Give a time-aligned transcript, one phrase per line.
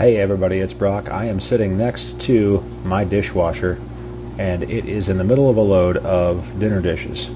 [0.00, 1.10] Hey everybody, it's Brock.
[1.10, 3.78] I am sitting next to my dishwasher,
[4.38, 7.28] and it is in the middle of a load of dinner dishes.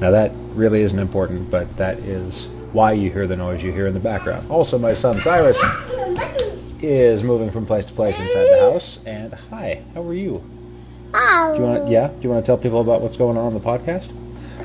[0.00, 3.86] Now, that really isn't important, but that is why you hear the noise you hear
[3.86, 4.50] in the background.
[4.50, 5.62] Also, my son Cyrus
[6.80, 9.04] is moving from place to place inside the house.
[9.04, 10.42] And hi, how are you?
[11.12, 11.90] Do you want?
[11.90, 14.14] Yeah, do you want to tell people about what's going on on the podcast?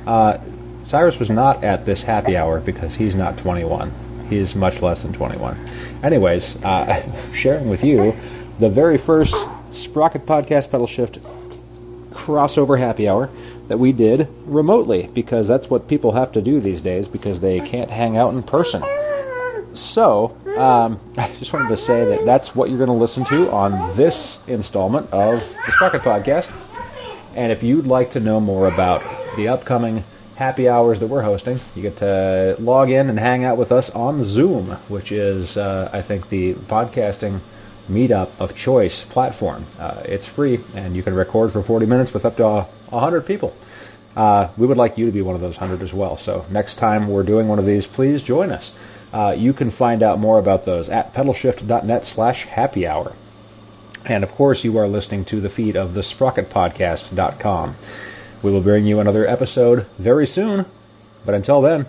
[0.07, 0.37] Uh,
[0.85, 3.91] Cyrus was not at this happy hour because he's not 21.
[4.31, 5.57] Is much less than 21.
[6.03, 8.15] Anyways, uh, sharing with you
[8.59, 9.35] the very first
[9.73, 11.19] Sprocket Podcast Pedalshift
[12.11, 13.29] crossover happy hour
[13.67, 17.59] that we did remotely because that's what people have to do these days because they
[17.59, 18.81] can't hang out in person.
[19.73, 23.51] So, um, I just wanted to say that that's what you're going to listen to
[23.51, 26.55] on this installment of the Sprocket Podcast.
[27.35, 29.03] And if you'd like to know more about
[29.35, 30.03] the upcoming
[30.41, 33.91] happy hours that we're hosting, you get to log in and hang out with us
[33.91, 37.41] on Zoom, which is, uh, I think, the podcasting
[37.87, 39.65] meetup of choice platform.
[39.79, 42.43] Uh, it's free, and you can record for 40 minutes with up to
[42.89, 43.55] 100 people.
[44.15, 46.17] Uh, we would like you to be one of those 100 as well.
[46.17, 48.75] So next time we're doing one of these, please join us.
[49.13, 53.13] Uh, you can find out more about those at pedalshift.net slash happy hour.
[54.07, 57.75] And of course, you are listening to the feed of the sprocketpodcast.com.
[58.43, 60.65] We will bring you another episode very soon,
[61.27, 61.85] but until then,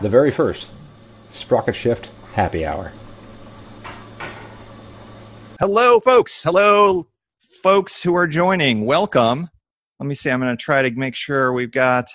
[0.00, 0.68] the very first
[1.32, 2.92] SprocketShift Happy Hour.
[5.58, 6.40] Hello, folks.
[6.40, 7.08] Hello,
[7.64, 8.86] folks who are joining.
[8.86, 9.48] Welcome.
[9.98, 10.30] Let me see.
[10.30, 12.06] I'm going to try to make sure we've got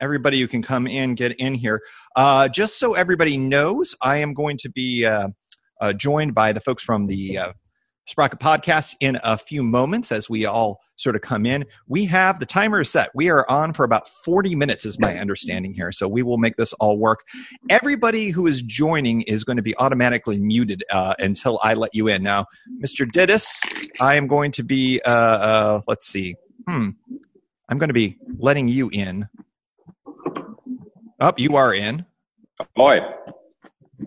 [0.00, 1.82] everybody who can come in, get in here.
[2.16, 5.28] Uh, just so everybody knows, I am going to be uh,
[5.78, 7.52] uh, joined by the folks from the uh,
[8.06, 11.64] Sprocket Podcast in a few moments as we all sort of come in.
[11.88, 13.10] We have the timer is set.
[13.14, 15.90] We are on for about 40 minutes, is my understanding here.
[15.90, 17.20] So we will make this all work.
[17.70, 22.08] Everybody who is joining is going to be automatically muted uh, until I let you
[22.08, 22.22] in.
[22.22, 22.46] Now,
[22.84, 23.10] Mr.
[23.10, 23.62] Dittus,
[24.00, 26.36] I am going to be, uh, uh, let's see,
[26.68, 26.90] hmm,
[27.70, 29.26] I'm going to be letting you in.
[31.20, 32.04] Up, oh, you are in.
[32.76, 33.00] Ahoy.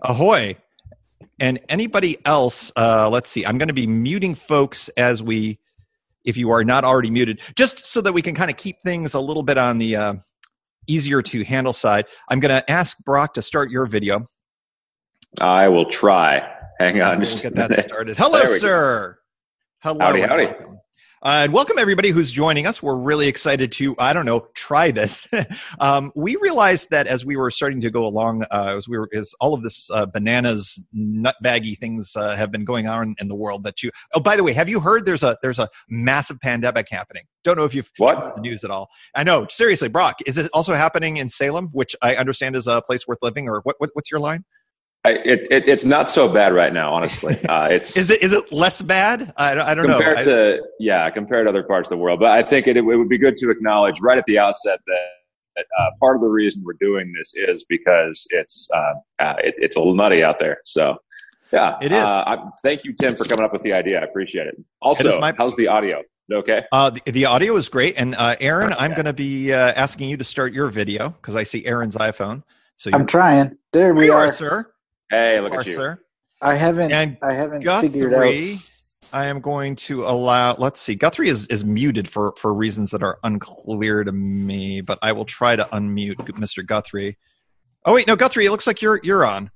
[0.02, 0.56] Ahoy
[1.40, 5.58] and anybody else uh, let's see i'm going to be muting folks as we
[6.24, 9.14] if you are not already muted just so that we can kind of keep things
[9.14, 10.14] a little bit on the uh,
[10.86, 14.24] easier to handle side i'm going to ask brock to start your video.
[15.42, 16.42] I will try.
[16.78, 18.16] Hang on we'll just get that started.
[18.16, 19.18] Hello sir
[19.84, 19.90] go.
[19.90, 20.44] hello howdy howdy.
[20.46, 20.78] welcome.
[21.20, 22.80] Uh, and welcome everybody who's joining us.
[22.80, 25.26] We're really excited to, I don't know, try this.
[25.80, 29.08] um, we realized that as we were starting to go along, uh, as we were,
[29.12, 33.34] as all of this uh, bananas nutbaggy things uh, have been going on in the
[33.34, 33.90] world, that you.
[34.14, 37.24] Oh, by the way, have you heard there's a there's a massive pandemic happening?
[37.42, 38.88] Don't know if you've what the news at all.
[39.16, 42.80] I know, seriously, Brock, is it also happening in Salem, which I understand is a
[42.80, 44.44] place worth living, or what, what what's your line?
[45.10, 47.36] It, it, it's not so bad right now, honestly.
[47.48, 49.32] Uh, it's is it is it less bad?
[49.36, 49.98] I, I don't compared know.
[49.98, 52.20] Compared to yeah, compared to other parts of the world.
[52.20, 55.64] But I think it, it would be good to acknowledge right at the outset that
[55.78, 59.76] uh, part of the reason we're doing this is because it's uh, uh, it, it's
[59.76, 60.58] a little nutty out there.
[60.64, 60.98] So
[61.52, 61.98] yeah, it is.
[61.98, 64.00] Uh, I, thank you, Tim, for coming up with the idea.
[64.00, 64.56] I appreciate it.
[64.82, 66.02] Also, it my, how's the audio?
[66.30, 66.64] Okay.
[66.72, 70.18] Uh, the, the, audio is great, and uh, Aaron, I'm going to be asking you
[70.18, 72.42] to start your video because I see Aaron's iPhone.
[72.76, 73.56] So I'm trying.
[73.72, 74.70] There we are, are, sir.
[75.10, 76.00] Hey, look at you, sir.
[76.40, 76.92] I haven't.
[76.92, 78.70] And I haven't Guthrie, figured out.
[79.12, 80.54] I am going to allow.
[80.54, 80.94] Let's see.
[80.94, 85.24] Guthrie is, is muted for for reasons that are unclear to me, but I will
[85.24, 86.64] try to unmute Mr.
[86.64, 87.16] Guthrie.
[87.84, 88.46] Oh wait, no, Guthrie.
[88.46, 89.50] It looks like you're you're on.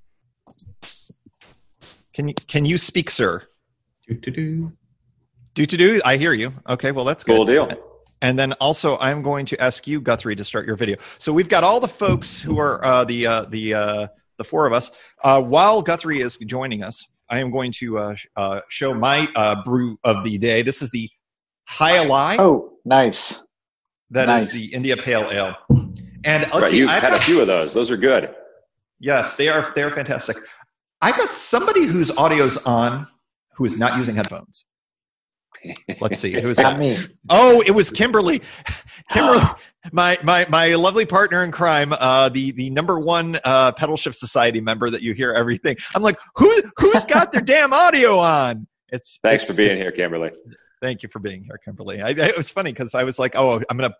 [2.14, 3.42] Can you can you speak, sir?
[4.08, 4.72] Do to do.
[5.54, 6.00] Do to do.
[6.04, 6.54] I hear you.
[6.68, 7.36] Okay, well that's good.
[7.36, 7.70] Cool deal.
[8.22, 10.96] And then also, I'm going to ask you, Guthrie, to start your video.
[11.18, 14.06] So we've got all the folks who are uh, the uh, the uh,
[14.42, 14.90] the four of us.
[15.22, 19.62] Uh, while Guthrie is joining us, I am going to uh, uh, show my uh,
[19.64, 20.62] brew of the day.
[20.62, 21.08] This is the
[21.68, 22.36] Jai Alai.
[22.38, 23.44] Oh, nice.
[24.10, 24.52] That nice.
[24.52, 25.56] is the India Pale Ale.
[26.24, 27.72] And let's right, see, you've I've had a few of those.
[27.72, 28.34] Those are good.
[29.00, 29.72] Yes, they are.
[29.74, 30.36] They are fantastic.
[31.00, 33.08] I got somebody whose audio's on
[33.56, 34.64] who is not using headphones.
[36.00, 36.38] Let's see.
[36.40, 36.78] Who is that?
[36.78, 36.96] me.
[37.28, 38.42] Oh, it was Kimberly.
[39.10, 39.44] Kimberly,
[39.90, 44.60] my my my lovely partner in crime, uh, the the number one uh, Pedalshift society
[44.60, 45.76] member that you hear everything.
[45.94, 48.66] I'm like, who who's got their damn audio on?
[48.90, 50.30] It's Thanks it's, for being here, Kimberly.
[50.82, 52.02] Thank you for being here, Kimberly.
[52.02, 53.96] I, I, it was funny because I was like, "Oh, I'm going to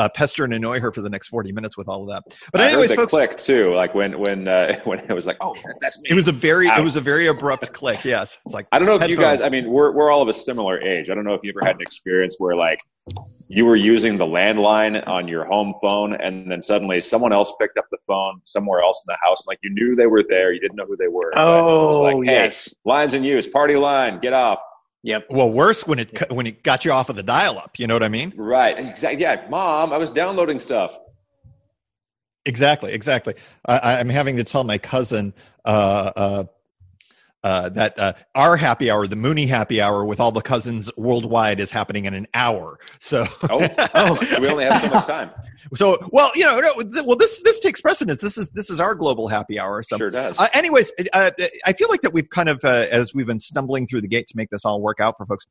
[0.00, 2.60] uh, pester and annoy her for the next 40 minutes with all of that." But
[2.60, 6.00] I anyways, folks, click too, like when when uh, when it was like, oh, that's
[6.02, 6.10] me.
[6.10, 6.78] it was a very Ow.
[6.78, 8.04] it was a very abrupt click.
[8.04, 9.40] Yes, it's like I don't know if you guys.
[9.40, 11.08] I mean, we're we're all of a similar age.
[11.08, 12.80] I don't know if you ever had an experience where like
[13.48, 17.78] you were using the landline on your home phone, and then suddenly someone else picked
[17.78, 19.46] up the phone somewhere else in the house.
[19.46, 21.30] Like you knew they were there, you didn't know who they were.
[21.32, 22.74] but it was Oh, like, hey, yes.
[22.84, 24.60] lines in use, party line, get off.
[25.06, 25.26] Yep.
[25.30, 27.78] Well, worse when it when it got you off of the dial-up.
[27.78, 28.32] You know what I mean?
[28.34, 29.22] Right, exactly.
[29.22, 30.98] Yeah, mom, I was downloading stuff.
[32.44, 33.34] Exactly, exactly.
[33.66, 35.32] I, I'm having to tell my cousin
[35.64, 36.44] uh, uh,
[37.44, 41.60] uh, that uh, our happy hour, the Mooney happy hour, with all the cousins worldwide,
[41.60, 42.78] is happening in an hour.
[42.98, 45.30] So, Oh, oh, we only have so much time.
[45.74, 48.20] so well, you know, no, well, this this takes precedence.
[48.20, 49.82] This is this is our global happy hour.
[49.82, 50.38] So, Sure does.
[50.40, 51.30] uh, anyways, uh,
[51.64, 54.26] I feel like that we've kind of, uh, as we've been stumbling through the gate
[54.28, 55.46] to make this all work out for folks.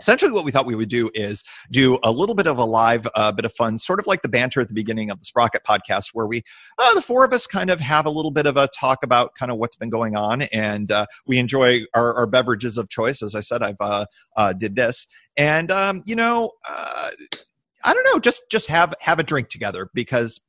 [0.00, 3.08] Essentially, what we thought we would do is do a little bit of a live
[3.14, 5.64] uh, bit of fun, sort of like the banter at the beginning of the Sprocket
[5.64, 6.42] podcast, where we,
[6.78, 9.34] uh, the four of us, kind of have a little bit of a talk about
[9.34, 13.22] kind of what's been going on, and uh, we enjoy our, our beverages of choice.
[13.22, 14.06] As I said, I've uh,
[14.36, 15.06] uh, did this,
[15.36, 17.10] and um, you know, uh,
[17.84, 20.40] I don't know, just just have have a drink together because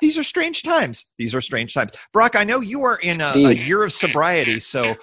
[0.00, 1.06] these are strange times.
[1.18, 1.92] These are strange times.
[2.12, 4.96] Brock, I know you are in a, a year of sobriety, so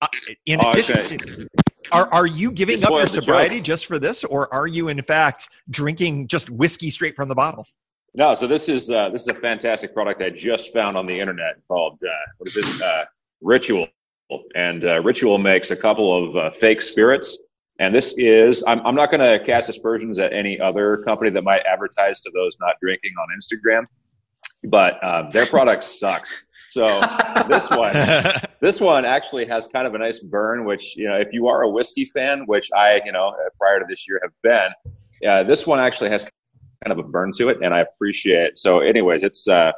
[0.00, 0.08] uh,
[0.46, 1.16] in Oh, addition, okay.
[1.16, 1.46] to,
[1.92, 3.24] are are you giving up your spoiled the joke.
[3.24, 7.34] sobriety just for this, or are you in fact drinking just whiskey straight from the
[7.34, 7.66] bottle?
[8.14, 11.18] No, so this is uh, this is a fantastic product I just found on the
[11.18, 12.82] internet called uh, what is it?
[12.82, 13.04] Uh,
[13.40, 13.88] Ritual,
[14.54, 17.38] and uh, Ritual makes a couple of uh, fake spirits.
[17.78, 21.42] And this is I'm I'm not going to cast aspersions at any other company that
[21.42, 23.84] might advertise to those not drinking on Instagram,
[24.64, 26.36] but um, their product sucks.
[26.70, 26.86] So
[27.48, 27.94] this one
[28.60, 31.62] this one actually has kind of a nice burn, which you know, if you are
[31.62, 35.42] a whiskey fan, which I, you know, uh, prior to this year have been, uh,
[35.42, 36.24] this one actually has
[36.84, 38.58] kind of a burn to it, and I appreciate it.
[38.58, 39.72] So, anyways, it's uh,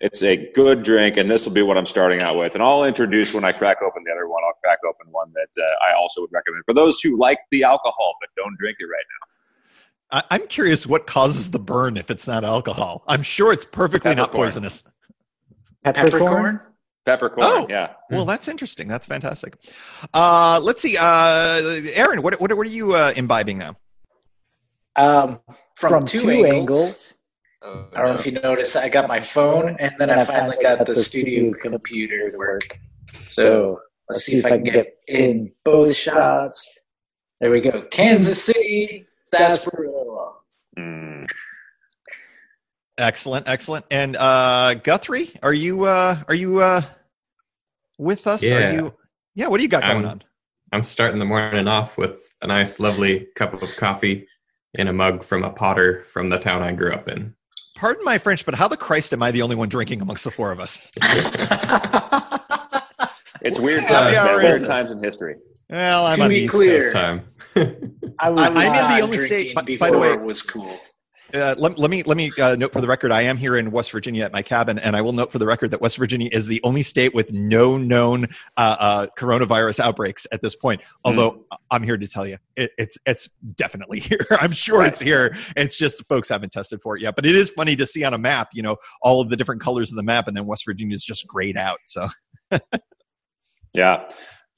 [0.00, 2.54] it's a good drink, and this will be what I'm starting out with.
[2.54, 4.42] And I'll introduce when I crack open the other one.
[4.46, 7.64] I'll crack open one that uh, I also would recommend for those who like the
[7.64, 9.26] alcohol but don't drink it right now.
[10.30, 13.04] I, I'm curious what causes the burn if it's not alcohol.
[13.06, 14.82] I'm sure it's perfectly not poisonous.
[15.84, 16.60] Peppercorn?
[17.06, 17.66] Peppercorn, Oh.
[17.68, 17.94] yeah.
[18.10, 18.86] Well, that's interesting.
[18.86, 19.54] That's fantastic.
[20.12, 23.76] Uh, let's see, uh, Aaron, what what what are you uh, imbibing now?
[24.96, 25.40] Um,
[25.76, 27.14] from, from, two, two, angles.
[27.62, 27.90] angles.
[27.94, 30.86] I don't know if you noticed, I got my phone and then I finally got
[30.86, 32.78] the studio computer to work.
[33.12, 36.78] So let's see if I can get in both shots.
[37.40, 37.82] There we go.
[37.90, 40.32] Kansas City, sarsaparilla.
[40.78, 41.28] Mm.
[43.04, 43.86] Excellent, excellent.
[43.90, 46.82] And uh, Guthrie, are you uh, are you uh,
[47.98, 48.42] with us?
[48.44, 48.72] Are Yeah.
[48.74, 48.94] you?
[49.34, 49.46] Yeah.
[49.48, 50.22] What do you got going I'm- on?
[50.72, 54.28] I'm starting the morning off with a nice, lovely cup of coffee
[54.74, 57.34] in a mug from a potter from the town I grew up in.
[57.74, 60.30] Pardon my French, but how the Christ am I the only one drinking amongst the
[60.30, 60.92] four of us?
[63.42, 65.34] It's weird Happy times, hour Weird times in history.
[65.70, 66.80] Well, I'm To on be the East clear.
[66.82, 67.22] This time.
[68.18, 70.26] I was I'm in not- the only state- drinking by- by the way- before it
[70.26, 70.78] was cool.
[71.32, 73.12] Uh, let, let me let me uh, note for the record.
[73.12, 75.46] I am here in West Virginia at my cabin, and I will note for the
[75.46, 80.26] record that West Virginia is the only state with no known uh, uh, coronavirus outbreaks
[80.32, 80.80] at this point.
[81.04, 84.26] Although I'm here to tell you, it, it's it's definitely here.
[84.30, 85.36] I'm sure it's here.
[85.56, 87.16] It's just folks haven't tested for it yet.
[87.16, 89.60] But it is funny to see on a map, you know, all of the different
[89.60, 91.78] colors of the map, and then West Virginia is just grayed out.
[91.84, 92.08] So
[93.74, 94.08] Yeah.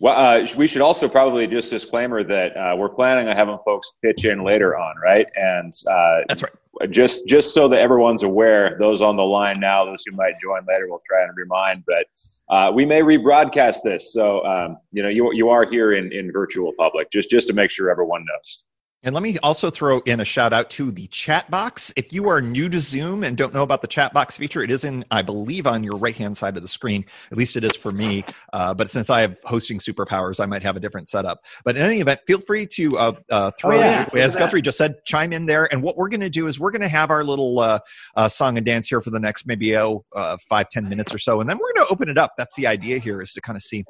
[0.03, 3.93] Well, uh, we should also probably just disclaimer that uh, we're planning on having folks
[4.03, 5.29] pitch in later on, right?
[5.37, 6.91] And uh, that's right.
[6.91, 10.63] just just so that everyone's aware, those on the line now, those who might join
[10.67, 11.85] later, we'll try and remind.
[11.87, 12.07] But
[12.53, 16.33] uh, we may rebroadcast this, so um, you know you you are here in in
[16.33, 18.65] virtual public, just just to make sure everyone knows.
[19.05, 21.93] And let me also throw in a shout out to the chat box.
[21.97, 24.71] If you are new to Zoom and don't know about the chat box feature, it
[24.71, 27.05] is in, I believe, on your right hand side of the screen.
[27.33, 28.25] At least it is for me.
[28.53, 31.41] Uh, but since I have hosting superpowers, I might have a different setup.
[31.65, 34.07] But in any event, feel free to uh, uh, throw, Oh, yeah.
[34.15, 35.73] as Guthrie just said, chime in there.
[35.73, 37.81] And what we're going to do is we're going to have our little uh,
[38.15, 41.19] uh, song and dance here for the next maybe oh, uh, five, ten minutes or
[41.19, 41.41] so.
[41.41, 42.35] And then we're going to open it up.
[42.39, 43.85] That's the idea here is to kind of see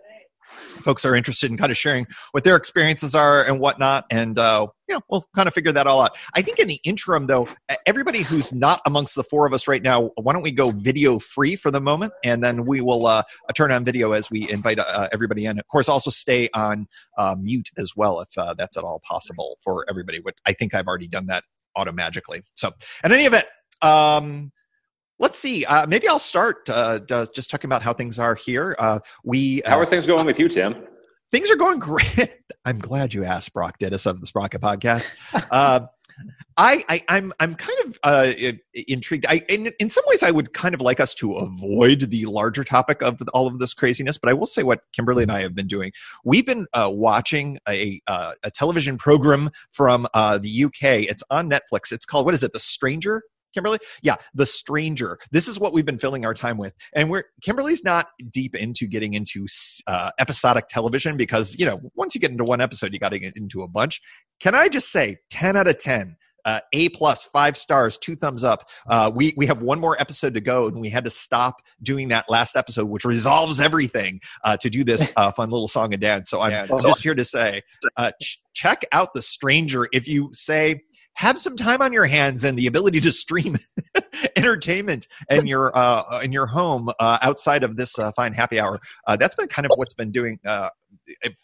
[0.83, 4.67] folks are interested in kind of sharing what their experiences are and whatnot and uh,
[5.09, 6.17] we'll kind of figure that all out.
[6.35, 7.49] I think in the interim though
[7.87, 11.19] everybody who's not amongst the four of us right now why don't we go video
[11.19, 13.23] free for the moment and then we will uh,
[13.55, 15.59] turn on video as we invite uh, everybody in.
[15.59, 19.59] Of course also stay on uh, mute as well if uh, that's at all possible
[19.63, 21.45] for everybody which i think i've already done that
[21.77, 22.43] automagically.
[22.55, 22.73] So
[23.05, 23.47] in any event
[23.83, 24.53] um,
[25.23, 26.99] let's see uh, maybe i'll start uh,
[27.35, 30.39] just talking about how things are here uh, we How uh, are things going with
[30.39, 30.75] you, Tim?
[31.33, 32.31] things are going great.
[32.65, 35.11] I'm glad you asked, Brock Dittus of the Sprocket Podcast.
[35.51, 35.81] Uh,
[36.59, 38.33] I, I am I'm, I'm kind of uh,
[38.87, 39.25] intrigued.
[39.27, 42.63] I in, in some ways I would kind of like us to avoid the larger
[42.63, 45.55] topic of all of this craziness, but I will say what Kimberly and I have
[45.55, 45.91] been doing.
[46.25, 51.09] We've been uh, watching a uh, a television program from uh, the UK.
[51.09, 51.91] It's on Netflix.
[51.91, 52.53] It's called what is it?
[52.53, 53.23] The Stranger.
[53.53, 53.79] Kimberly?
[54.03, 55.19] Yeah, The Stranger.
[55.31, 56.75] This is what we've been filling our time with.
[56.95, 59.47] And we're Kimberly's not deep into getting into
[59.87, 63.19] uh, episodic television because, you know, once you get into one episode, you got to
[63.19, 64.01] get into a bunch.
[64.41, 66.17] Can I just say 10 out of 10?
[66.45, 68.69] uh, A plus, five stars, two thumbs up.
[68.89, 72.09] Uh, we we have one more episode to go, and we had to stop doing
[72.09, 76.03] that last episode, which resolves everything, uh, to do this uh, fun little song and
[76.03, 76.31] dance.
[76.31, 77.63] So I'm, I'm just here to say,
[77.97, 80.83] uh, ch- check out the Stranger if you say
[81.15, 83.59] have some time on your hands and the ability to stream
[84.37, 88.81] entertainment in your uh, in your home uh, outside of this uh, fine happy hour.
[89.07, 90.71] Uh, that's been kind of what's been doing uh,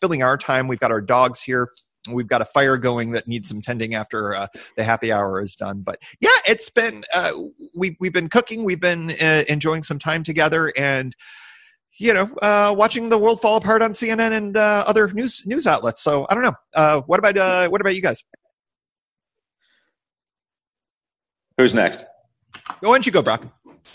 [0.00, 0.68] filling our time.
[0.68, 1.68] We've got our dogs here.
[2.10, 4.46] We've got a fire going that needs some tending after uh,
[4.76, 5.82] the happy hour is done.
[5.82, 7.32] But yeah it's been uh,
[7.74, 8.64] we, we've been cooking.
[8.64, 11.14] We've been uh, enjoying some time together and
[11.98, 15.66] you know uh, watching the world fall apart on cnn and uh, other news news
[15.66, 16.02] outlets.
[16.02, 16.54] So i don't know.
[16.74, 18.22] Uh, what about what about you guys
[21.58, 22.06] who's next
[22.80, 23.42] why don't you go brock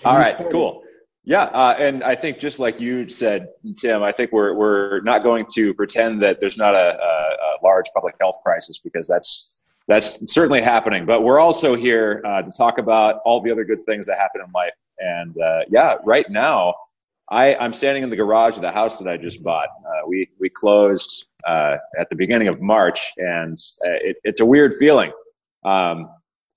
[0.05, 0.83] all right cool
[1.25, 5.23] yeah, uh, and I think just like you said, Tim, I think we're we're not
[5.23, 9.57] going to pretend that there's not a, a, a large public health crisis because that's
[9.87, 11.05] that's certainly happening.
[11.05, 14.41] But we're also here uh, to talk about all the other good things that happen
[14.45, 14.73] in life.
[14.99, 16.73] And uh, yeah, right now,
[17.29, 19.69] I, I'm standing in the garage of the house that I just bought.
[19.85, 24.45] Uh, we we closed uh, at the beginning of March, and uh, it, it's a
[24.45, 25.13] weird feeling.
[25.63, 26.09] Um,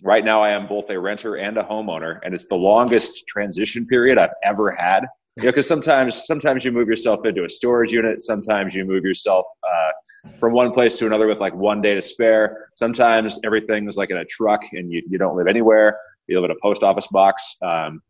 [0.02, 3.86] Right now, I am both a renter and a homeowner, and it's the longest transition
[3.86, 5.04] period I've ever had.
[5.36, 9.04] You know, because sometimes sometimes you move yourself into a storage unit, sometimes you move
[9.04, 12.68] yourself uh, from one place to another with like one day to spare.
[12.74, 15.98] Sometimes everything is like in a truck, and you you don't live anywhere.
[16.26, 17.56] You live in a post office box.
[17.62, 18.02] Um,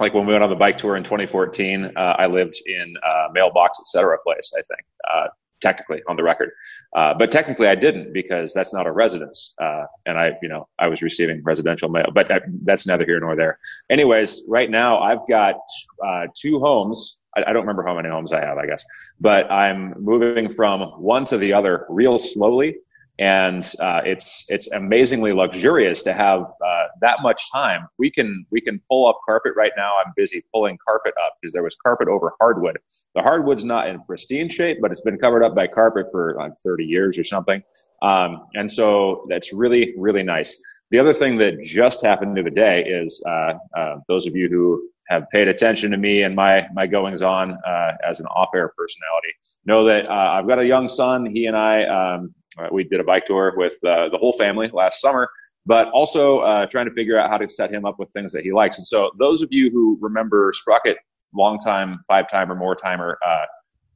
[0.00, 3.32] like when we went on the bike tour in 2014, uh, I lived in a
[3.32, 4.18] mailbox, etc.
[4.24, 4.52] place.
[4.56, 5.26] I think uh,
[5.60, 6.50] technically on the record.
[6.96, 10.68] Uh, but technically, I didn't because that's not a residence, uh, and I, you know,
[10.78, 12.10] I was receiving residential mail.
[12.12, 13.58] But that, that's neither here nor there.
[13.90, 15.56] Anyways, right now I've got
[16.04, 17.18] uh, two homes.
[17.36, 18.84] I, I, don't remember how many homes I have, I guess,
[19.20, 22.76] but I'm moving from one to the other real slowly
[23.18, 27.86] and uh, it's it's amazingly luxurious to have uh, that much time.
[27.98, 29.92] We can we can pull up carpet right now.
[30.04, 32.78] I'm busy pulling carpet up because there was carpet over hardwood.
[33.14, 36.52] The hardwood's not in pristine shape, but it's been covered up by carpet for like
[36.64, 37.62] 30 years or something.
[38.02, 40.60] Um, and so that's really really nice.
[40.90, 44.88] The other thing that just happened the day is uh, uh those of you who
[45.08, 49.34] have paid attention to me and my my goings on uh, as an off-air personality
[49.66, 51.26] know that uh, I've got a young son.
[51.26, 54.70] He and I um, uh, we did a bike tour with uh, the whole family
[54.72, 55.28] last summer,
[55.66, 58.42] but also uh, trying to figure out how to set him up with things that
[58.42, 58.78] he likes.
[58.78, 60.96] And so, those of you who remember Sprocket,
[61.34, 63.44] long time, five time or more timer, uh,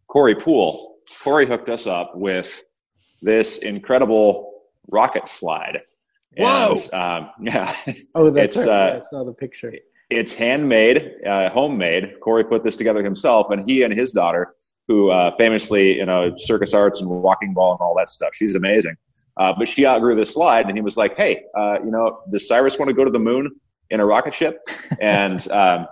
[0.09, 2.63] Corey Poole, Corey hooked us up with
[3.23, 5.81] this incredible rocket slide.
[6.37, 6.77] Whoa!
[6.93, 7.75] And, um, yeah.
[8.15, 8.69] Oh, that's right.
[8.69, 9.75] Uh, I saw the picture.
[10.11, 12.15] It's handmade, uh, homemade.
[12.21, 14.55] Corey put this together himself, and he and his daughter
[14.89, 18.31] who uh, famously, you know, circus arts and walking ball and all that stuff.
[18.35, 18.97] She's amazing.
[19.37, 22.49] Uh, but she outgrew this slide, and he was like, "Hey, uh, you know, does
[22.49, 23.55] Cyrus want to go to the moon
[23.91, 24.69] in a rocket ship?"
[25.01, 25.87] and um,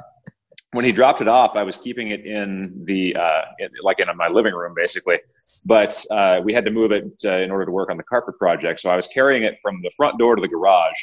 [0.73, 4.09] when he dropped it off, I was keeping it in the uh, in, like in
[4.17, 5.19] my living room, basically.
[5.65, 8.37] But uh, we had to move it uh, in order to work on the carpet
[8.39, 10.99] project, so I was carrying it from the front door to the garage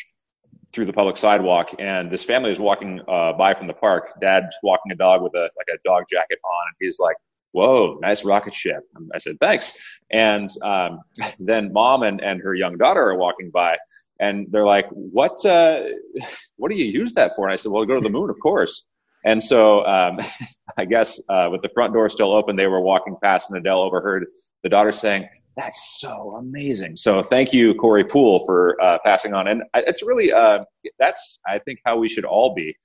[0.74, 4.20] through the public sidewalk, and this family was walking by from the park.
[4.20, 7.16] Dad's walking a dog with a like a dog jacket on, and he's like
[7.54, 8.84] whoa, nice rocket ship.
[9.14, 9.78] I said, thanks.
[10.12, 11.00] And um,
[11.40, 13.78] then mom and, and her young daughter are walking by
[14.20, 15.84] and they're like, what, uh,
[16.58, 17.46] what do you use that for?
[17.46, 18.86] And I said, well, go to the moon, of course.
[19.26, 20.20] And so um,
[20.78, 23.82] I guess uh, with the front door still open, they were walking past and Adele
[23.82, 24.26] overheard
[24.64, 26.96] the daughter saying, that's so amazing.
[26.96, 29.48] So thank you, Corey Poole, for uh, passing on.
[29.48, 30.64] And it's really, uh,
[30.98, 32.76] that's, I think, how we should all be.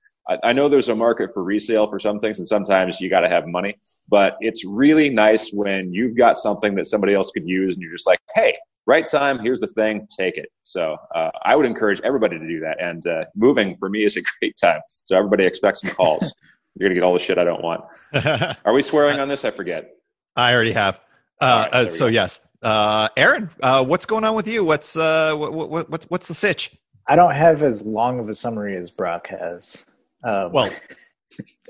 [0.43, 3.29] I, know there's a market for resale for some things, and sometimes you got to
[3.29, 3.77] have money.
[4.07, 7.91] But it's really nice when you've got something that somebody else could use, and you're
[7.91, 8.55] just like, "Hey,
[8.85, 9.39] right time.
[9.39, 10.07] Here's the thing.
[10.15, 12.81] Take it." So uh, I would encourage everybody to do that.
[12.81, 14.81] And uh, moving for me is a great time.
[14.87, 16.35] So everybody expect some calls.
[16.75, 17.83] you're gonna get all the shit I don't want.
[18.65, 19.45] Are we swearing on this?
[19.45, 19.95] I forget.
[20.35, 20.99] I already have.
[21.41, 22.11] Uh, right, uh, so go.
[22.11, 24.63] yes, uh, Aaron, uh, what's going on with you?
[24.63, 26.71] What's uh, what, what, what's what's the sitch?
[27.07, 29.85] I don't have as long of a summary as Brock has.
[30.23, 30.69] Um, well,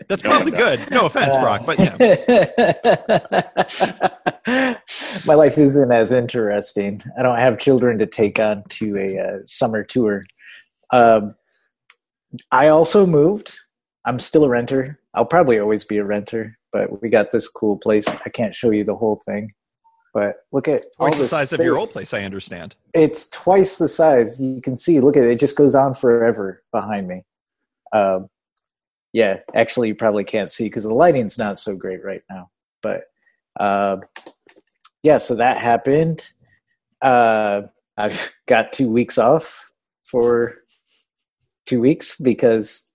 [0.08, 0.90] that's probably good.
[0.92, 1.98] No offense, Brock, but yeah.
[5.26, 7.04] my life isn't as interesting.
[7.18, 10.26] I don't have children to take on to a uh, summer tour.
[10.92, 11.36] Um,
[12.52, 13.58] I also moved.
[14.06, 15.00] I'm still a renter.
[15.14, 18.08] I'll probably always be a renter, but we got this cool place.
[18.26, 19.52] I can't show you the whole thing,
[20.14, 22.76] but look at Twice all the size of your old place, I understand.
[22.94, 24.42] It's twice the size.
[24.42, 25.00] You can see.
[25.00, 25.32] Look at it.
[25.32, 27.24] It just goes on forever behind me.
[27.92, 28.30] Um,
[29.14, 32.50] yeah, actually, you probably can't see because the lighting's not so great right now.
[32.82, 33.04] But
[33.60, 34.02] um,
[35.04, 36.32] yeah, so that happened.
[37.02, 37.64] Uh,
[37.98, 39.72] I've got two weeks off
[40.06, 40.56] for
[41.66, 42.90] two weeks because,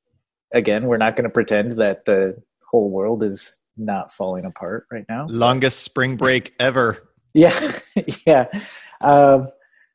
[0.52, 2.40] again, we're not going to pretend that the
[2.70, 5.26] whole world is not falling apart right now.
[5.28, 7.08] Longest spring break ever.
[7.36, 7.80] Yeah,
[8.28, 8.46] yeah.
[9.00, 9.48] Um,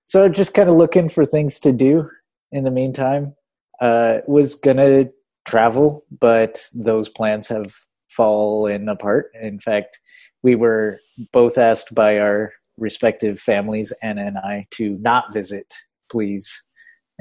[0.03, 2.09] so just kind of looking for things to do
[2.51, 3.33] in the meantime.
[3.79, 5.05] Uh, was gonna
[5.45, 7.73] travel, but those plans have
[8.09, 9.31] fallen apart.
[9.41, 9.99] In fact,
[10.43, 10.99] we were
[11.31, 15.73] both asked by our respective families, Anna and I, to not visit,
[16.09, 16.65] please.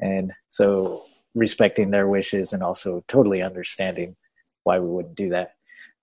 [0.00, 4.16] And so respecting their wishes and also totally understanding
[4.64, 5.54] why we wouldn't do that.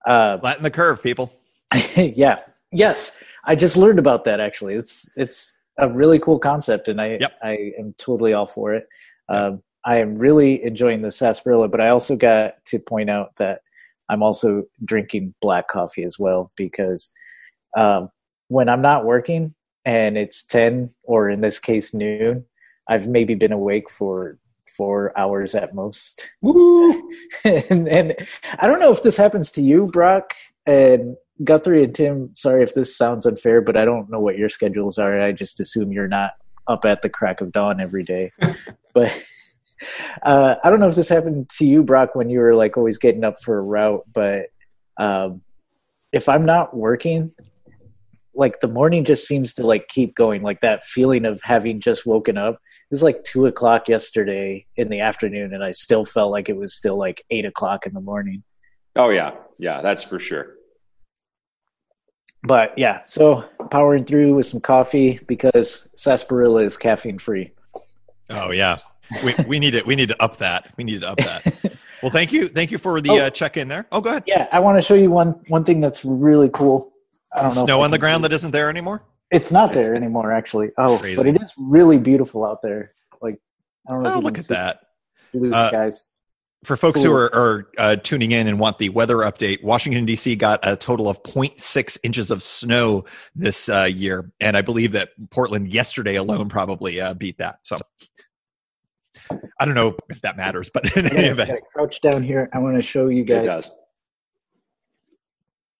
[0.06, 1.32] Uh, Flatten the curve, people.
[1.96, 2.38] yeah.
[2.72, 3.16] Yes.
[3.44, 4.74] I just learned about that actually.
[4.74, 7.32] It's it's a really cool concept and I Yep.
[7.42, 8.86] I am totally all for it.
[9.28, 13.60] Um, I am really enjoying the sarsaparilla, but I also got to point out that
[14.08, 17.10] I'm also drinking black coffee as well because
[17.76, 18.10] um,
[18.48, 22.44] when I'm not working and it's 10 or in this case noon,
[22.88, 24.38] I've maybe been awake for
[24.76, 26.32] four hours at most.
[26.42, 28.16] and, and
[28.58, 30.34] I don't know if this happens to you, Brock
[30.66, 32.34] and Guthrie and Tim.
[32.34, 35.20] Sorry if this sounds unfair, but I don't know what your schedules are.
[35.20, 36.32] I just assume you're not
[36.66, 38.32] up at the crack of dawn every day.
[38.94, 39.16] but
[40.22, 42.98] uh, I don't know if this happened to you, Brock, when you were like always
[42.98, 44.04] getting up for a route.
[44.12, 44.46] But
[44.98, 45.42] um,
[46.12, 47.32] if I'm not working,
[48.34, 50.42] like the morning just seems to like keep going.
[50.42, 52.54] Like that feeling of having just woken up.
[52.54, 56.56] It was like two o'clock yesterday in the afternoon, and I still felt like it
[56.56, 58.44] was still like eight o'clock in the morning.
[58.94, 60.54] Oh yeah, yeah, that's for sure.
[62.42, 67.52] But yeah, so powering through with some coffee because sarsaparilla is caffeine free.
[68.30, 68.76] Oh yeah,
[69.24, 69.86] we we need it.
[69.86, 70.72] We need to up that.
[70.76, 71.72] We need to up that.
[72.02, 73.18] Well, thank you, thank you for the Oh.
[73.18, 73.86] uh, check in there.
[73.90, 74.24] Oh, go ahead.
[74.26, 76.92] Yeah, I want to show you one one thing that's really cool.
[77.34, 79.02] I don't know Snow on the ground that isn't there anymore.
[79.30, 80.68] It's not there anymore, actually.
[80.76, 81.16] Oh, Crazy.
[81.16, 82.92] but it is really beautiful out there.
[83.22, 83.38] Like
[83.88, 84.10] I don't know.
[84.10, 84.80] if Oh, you look at that.
[85.32, 86.04] Blue Uh, skies.
[86.64, 90.36] For folks who are, are uh, tuning in and want the weather update, Washington, D.C.
[90.36, 94.30] got a total of 0.6 inches of snow this uh, year.
[94.40, 97.60] And I believe that Portland yesterday alone probably uh, beat that.
[97.62, 97.76] So
[99.58, 102.48] I don't know if that matters, but in I any event, crouch down here.
[102.52, 103.70] I want to show you It guys does.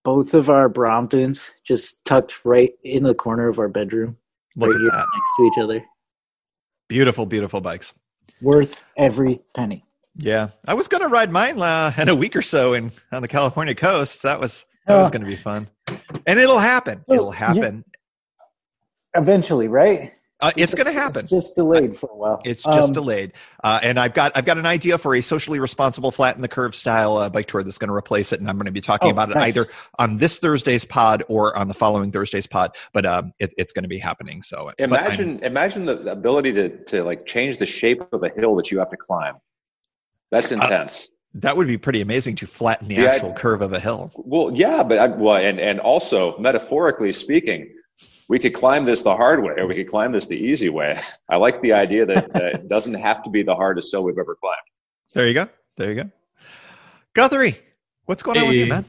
[0.03, 4.17] both of our Bromptons just tucked right in the corner of our bedroom,
[4.55, 5.07] look right at here that.
[5.13, 5.85] next to each other.
[6.87, 7.93] Beautiful, beautiful bikes.
[8.41, 9.83] Worth every penny.
[10.15, 13.21] Yeah, I was going to ride mine uh, in a week or so in on
[13.21, 14.23] the California coast.
[14.23, 15.11] That was that was Oh.
[15.11, 15.67] going to be fun,
[16.25, 17.03] and it'll happen.
[17.09, 17.83] It'll happen.
[19.15, 20.13] Eventually, right?
[20.39, 21.21] Uh, it's going to happen.
[21.21, 22.41] It's just delayed for a while.
[22.45, 25.57] It's just Um, delayed, uh, and I've got I've got an idea for a socially
[25.57, 28.55] responsible flatten the curve style uh, bike tour that's going to replace it, and I'm
[28.57, 29.65] going to be talking Oh, about it either
[29.97, 32.75] on this Thursday's pod or on the following Thursday's pod.
[32.93, 34.43] But um, it, it's going to be happening.
[34.43, 38.69] So Imagine, imagine the ability to to like change the shape of a hill that
[38.69, 39.35] you have to climb.
[40.29, 41.07] That's intense.
[41.33, 44.11] that would be pretty amazing to flatten the Yeah, I- actual curve of a hill.
[44.15, 47.69] well, yeah, but I, well, and and also metaphorically speaking,
[48.27, 50.97] we could climb this the hard way, or we could climb this the easy way.
[51.29, 54.17] I like the idea that, that it doesn't have to be the hardest hill we've
[54.17, 54.57] ever climbed.
[55.13, 55.47] There you go.
[55.77, 56.11] There you go.
[57.13, 57.57] Guthrie,
[58.05, 58.85] what's going on with you, man?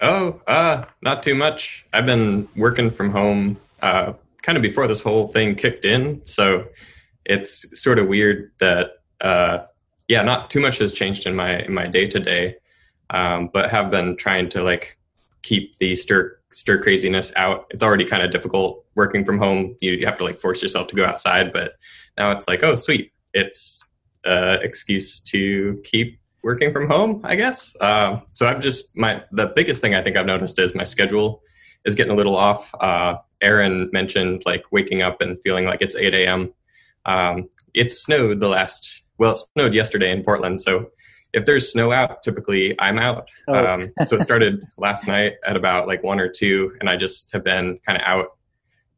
[0.00, 1.84] Oh, uh, not too much.
[1.92, 6.22] I've been working from home uh, kind of before this whole thing kicked in.
[6.24, 6.66] So
[7.26, 9.58] it's sort of weird that, uh,
[10.08, 12.56] yeah, not too much has changed in my in my day to day,
[13.08, 14.96] but have been trying to like
[15.42, 17.66] keep the stir stir craziness out.
[17.70, 19.76] It's already kind of difficult working from home.
[19.80, 21.74] You, have to like force yourself to go outside, but
[22.18, 23.82] now it's like, oh, sweet, it's
[24.26, 27.76] uh, excuse to keep working from home, I guess.
[27.80, 31.42] Um, so I've just my the biggest thing I think I've noticed is my schedule
[31.84, 32.74] is getting a little off.
[32.80, 36.52] Uh, Aaron mentioned like waking up and feeling like it's 8 a.m.
[37.06, 40.90] Um, it's snowed the last well, it snowed yesterday in Portland, so
[41.32, 43.28] if there's snow out, typically I'm out.
[43.48, 43.54] Oh.
[43.54, 47.32] Um, so it started last night at about like one or two, and I just
[47.32, 48.28] have been kind of out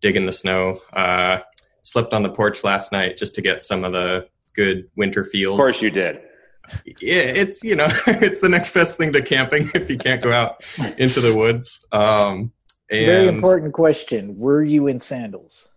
[0.00, 0.80] digging the snow.
[0.92, 1.40] Uh,
[1.82, 5.58] slept on the porch last night just to get some of the good winter feels
[5.58, 6.20] Of course, you did.
[6.84, 10.32] yeah, it's you know, it's the next best thing to camping if you can't go
[10.32, 10.64] out
[10.98, 11.84] into the woods.
[11.92, 12.52] Um,
[12.90, 14.36] And, Very important question.
[14.38, 15.70] Were you in sandals?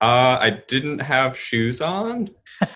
[0.00, 2.30] Uh, I didn't have shoes on.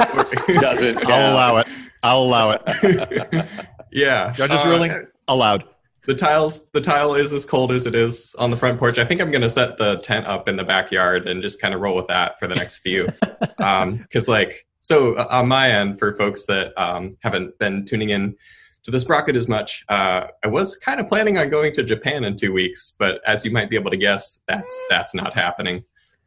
[0.61, 1.67] Doesn't I'll allow it.
[2.03, 3.47] I'll allow it.
[3.93, 5.65] yeah, Judge's uh, ruling allowed.
[6.07, 9.05] the tiles the tile is as cold as it is on the front porch i
[9.05, 11.81] think i'm going to set the tent up in the backyard and just kind of
[11.81, 13.07] roll with that for the next few
[13.57, 18.37] because like so uh, on my end for folks that um, haven't been tuning in
[18.83, 22.25] to this sprocket as much uh, i was kind of planning on going to japan
[22.25, 25.83] in two weeks but as you might be able to guess that's that's not happening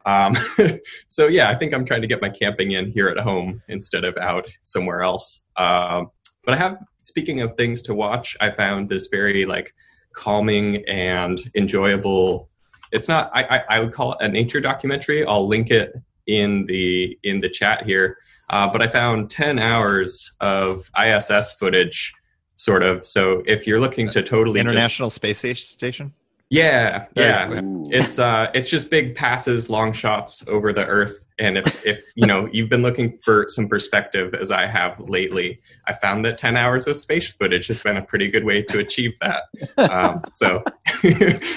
[0.06, 0.36] um,
[1.08, 4.04] so yeah i think i'm trying to get my camping in here at home instead
[4.04, 5.44] of out somewhere else.
[5.56, 6.10] Um,
[6.44, 9.74] but i have speaking of things to watch i found this very like
[10.12, 12.48] calming and enjoyable
[12.92, 15.24] it's not I, I, I would call it a nature documentary.
[15.24, 18.18] I'll link it in the in the chat here.
[18.50, 22.14] Uh, but i found 10 hours of iss footage
[22.56, 23.04] sort of.
[23.04, 26.14] So if you're looking to totally just- International Space Station.
[26.50, 27.84] Yeah yeah Ooh.
[27.90, 32.26] it's uh it's just big passes long shots over the earth and if if you
[32.26, 36.56] know you've been looking for some perspective as i have lately i found that 10
[36.56, 39.42] hours of space footage has been a pretty good way to achieve that
[39.76, 40.64] um, so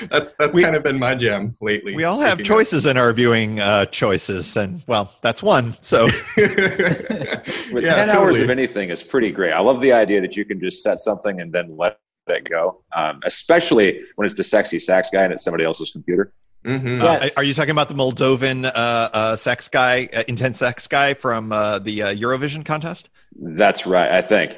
[0.09, 2.97] that's that's We- kind of been my jam lately We all have speaking choices in
[2.97, 5.75] our viewing uh, choices, and well, that's one.
[5.79, 6.05] So
[6.37, 9.53] With Yeah, 10 hours of anything is pretty great.
[9.53, 12.81] I love the idea that you can just set something and then let it go,
[12.95, 16.33] um, especially when it's the sexy sax guy and it's somebody else's computer.
[16.65, 17.01] Mhm.
[17.01, 21.15] Uh, are you talking about the Moldovan uh, uh, sex guy, uh, intense sex guy
[21.15, 23.09] from uh, the uh, Eurovision contest?
[23.35, 24.55] That's right, I think.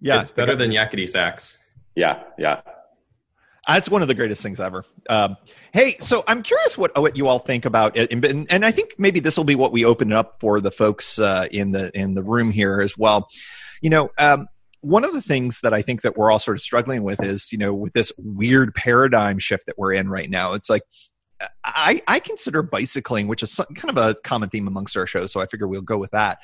[0.00, 1.58] Yeah, it's better than yakety sax
[1.94, 2.60] Yeah, yeah.
[3.66, 4.84] That's one of the greatest things ever.
[5.08, 5.36] Um,
[5.72, 8.94] hey, so I'm curious what what you all think about it, and, and I think
[8.98, 11.96] maybe this will be what we open it up for the folks uh, in the
[11.98, 13.28] in the room here as well.
[13.80, 14.48] You know, um,
[14.86, 17.50] one of the things that I think that we're all sort of struggling with is,
[17.50, 20.52] you know, with this weird paradigm shift that we're in right now.
[20.52, 20.82] It's like
[21.64, 25.32] I I consider bicycling, which is some- kind of a common theme amongst our shows,
[25.32, 26.38] so I figure we'll go with that.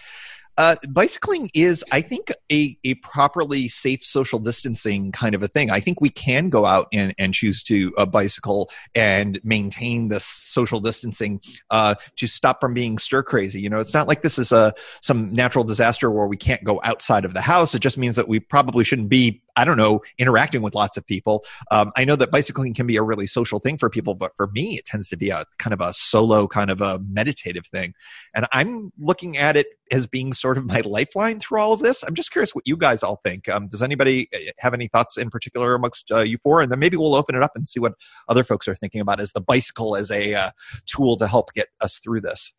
[0.59, 5.71] Uh, bicycling is, I think, a, a properly safe social distancing kind of a thing.
[5.71, 10.25] I think we can go out and, and choose to uh, bicycle and maintain this
[10.25, 13.61] social distancing uh, to stop from being stir crazy.
[13.61, 16.81] You know, it's not like this is a some natural disaster where we can't go
[16.85, 17.75] outside of the house.
[17.75, 21.07] It just means that we probably shouldn't be, I don't know, interacting with lots of
[21.07, 21.45] people.
[21.71, 24.47] Um, I know that bicycling can be a really social thing for people, but for
[24.49, 27.95] me, it tends to be a kind of a solo, kind of a meditative thing.
[28.35, 32.03] And I'm looking at it as being sort of my lifeline through all of this.
[32.03, 33.49] I'm just curious what you guys all think.
[33.49, 36.61] Um, does anybody uh, have any thoughts in particular amongst uh, you four?
[36.61, 37.95] And then maybe we'll open it up and see what
[38.29, 40.51] other folks are thinking about as the bicycle as a uh,
[40.87, 42.53] tool to help get us through this.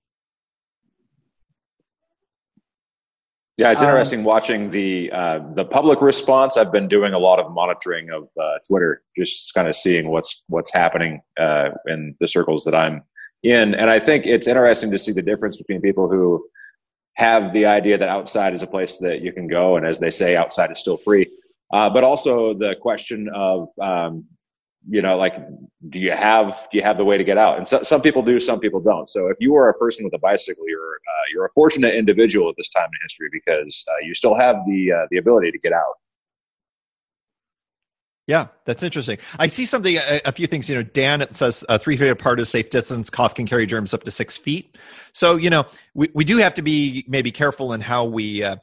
[3.58, 6.58] Yeah, it's Um, interesting watching the uh, the public response.
[6.58, 10.44] I've been doing a lot of monitoring of uh, Twitter, just kind of seeing what's
[10.48, 13.04] what's happening uh, in the circles that I'm
[13.44, 16.44] in, and I think it's interesting to see the difference between people who
[17.16, 20.10] have the idea that outside is a place that you can go, and as they
[20.10, 21.30] say, outside is still free,
[21.74, 24.26] uh, but also the question of um,
[24.90, 25.36] you know like
[25.90, 28.22] do you have do you have the way to get out and so, some people
[28.22, 31.24] do some people don't so if you are a person with a bicycle you're uh,
[31.32, 34.92] you're a fortunate individual at this time in history because uh, you still have the
[34.92, 35.96] uh, the ability to get out
[38.26, 39.18] Yeah, that's interesting.
[39.38, 40.70] I see something, a, a few things.
[40.70, 43.10] You know, Dan it says uh, three feet apart is safe distance.
[43.10, 44.78] Cough can carry germs up to six feet.
[45.12, 48.44] So you know, we, we do have to be maybe careful in how we.
[48.44, 48.56] Uh,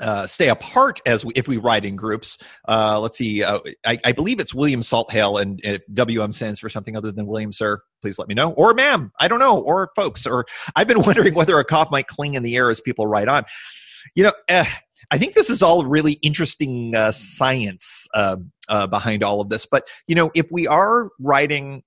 [0.00, 2.38] uh, stay apart as we, if we ride in groups.
[2.66, 3.42] Uh, let's see.
[3.42, 7.26] Uh, I, I believe it's William Salthale, and if WM stands for something other than
[7.26, 8.52] William, sir, please let me know.
[8.52, 9.60] Or ma'am, I don't know.
[9.60, 10.26] Or folks.
[10.26, 13.28] Or I've been wondering whether a cough might cling in the air as people ride
[13.28, 13.44] on.
[14.14, 14.66] You know, eh,
[15.10, 18.36] I think this is all really interesting uh, science uh,
[18.68, 19.66] uh, behind all of this.
[19.66, 21.82] But you know, if we are riding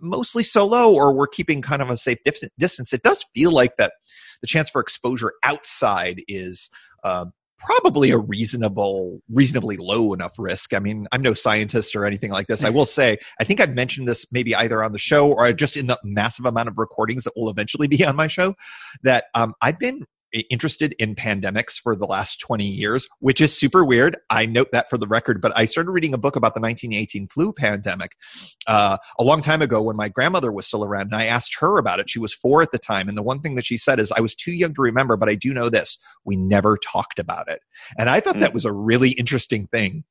[0.00, 2.18] mostly solo or we're keeping kind of a safe
[2.58, 3.94] distance, it does feel like that
[4.40, 6.70] the chance for exposure outside is.
[7.04, 7.26] Uh,
[7.58, 10.74] probably a reasonable reasonably low enough risk.
[10.74, 12.64] I mean i'm no scientist or anything like this.
[12.64, 15.76] I will say i think i've mentioned this maybe either on the show or just
[15.76, 18.54] in the massive amount of recordings that will eventually be on my show
[19.02, 20.04] that um, i've been
[20.50, 24.16] interested in pandemics for the last 20 years, which is super weird.
[24.30, 27.28] I note that for the record, but I started reading a book about the 1918
[27.28, 28.12] flu pandemic
[28.66, 31.78] uh, a long time ago when my grandmother was still around, and I asked her
[31.78, 32.10] about it.
[32.10, 34.20] She was four at the time, and the one thing that she said is, I
[34.20, 37.60] was too young to remember, but I do know this we never talked about it.
[37.96, 40.04] And I thought that was a really interesting thing.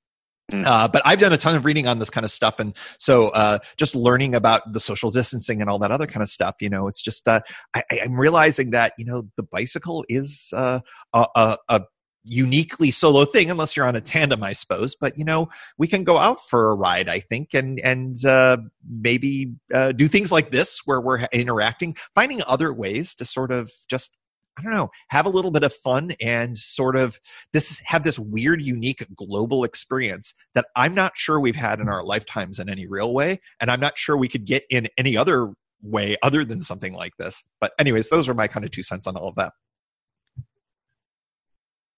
[0.52, 0.66] Mm.
[0.66, 3.30] Uh, but I've done a ton of reading on this kind of stuff, and so
[3.30, 6.56] uh, just learning about the social distancing and all that other kind of stuff.
[6.62, 7.42] You know, it's just uh,
[7.76, 10.80] I, I'm realizing that you know the bicycle is uh,
[11.14, 11.82] a, a, a
[12.24, 16.04] uniquely solo thing unless you're on a tandem i suppose but you know we can
[16.04, 18.58] go out for a ride i think and and uh,
[19.00, 23.72] maybe uh, do things like this where we're interacting finding other ways to sort of
[23.90, 24.18] just
[24.58, 27.20] I don't know, have a little bit of fun and sort of
[27.54, 32.04] this have this weird, unique global experience that I'm not sure we've had in our
[32.04, 35.50] lifetimes in any real way, and I'm not sure we could get in any other
[35.82, 37.44] way other than something like this.
[37.62, 39.54] But anyways, those are my kind of two cents on all of that.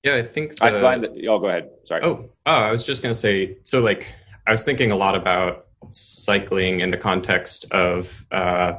[0.04, 1.12] Yeah, I think the, I find that.
[1.28, 1.70] Oh, go ahead.
[1.84, 2.02] Sorry.
[2.04, 3.58] Oh, oh, I was just going to say.
[3.64, 4.08] So, like,
[4.48, 8.74] I was thinking a lot about cycling in the context of uh,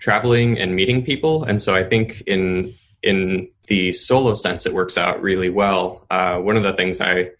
[0.00, 2.74] traveling and meeting people, and so I think in
[3.06, 6.04] in the solo sense, it works out really well.
[6.10, 7.30] Uh, one of the things I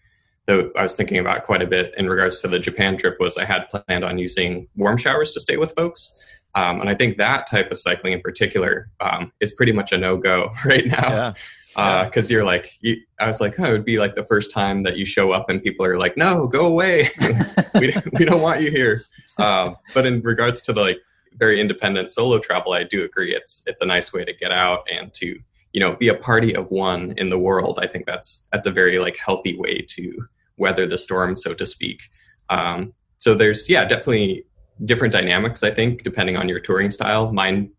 [0.45, 3.37] that I was thinking about quite a bit in regards to the Japan trip was
[3.37, 6.15] I had planned on using Warmshowers to stay with folks.
[6.55, 9.97] Um, and I think that type of cycling in particular um, is pretty much a
[9.97, 11.09] no go right now.
[11.09, 11.33] Yeah
[11.77, 14.51] because uh, you're like you, i was like oh it would be like the first
[14.51, 17.07] time that you show up and people are like no go away
[17.75, 19.03] we, we don't want you here
[19.37, 20.97] um, but in regards to the like
[21.33, 24.87] very independent solo travel i do agree it's it's a nice way to get out
[24.91, 25.39] and to
[25.73, 28.71] you know be a party of one in the world i think that's that's a
[28.71, 30.25] very like healthy way to
[30.57, 32.01] weather the storm so to speak
[32.49, 34.45] um, so there's yeah definitely
[34.85, 37.69] different dynamics i think depending on your touring style mine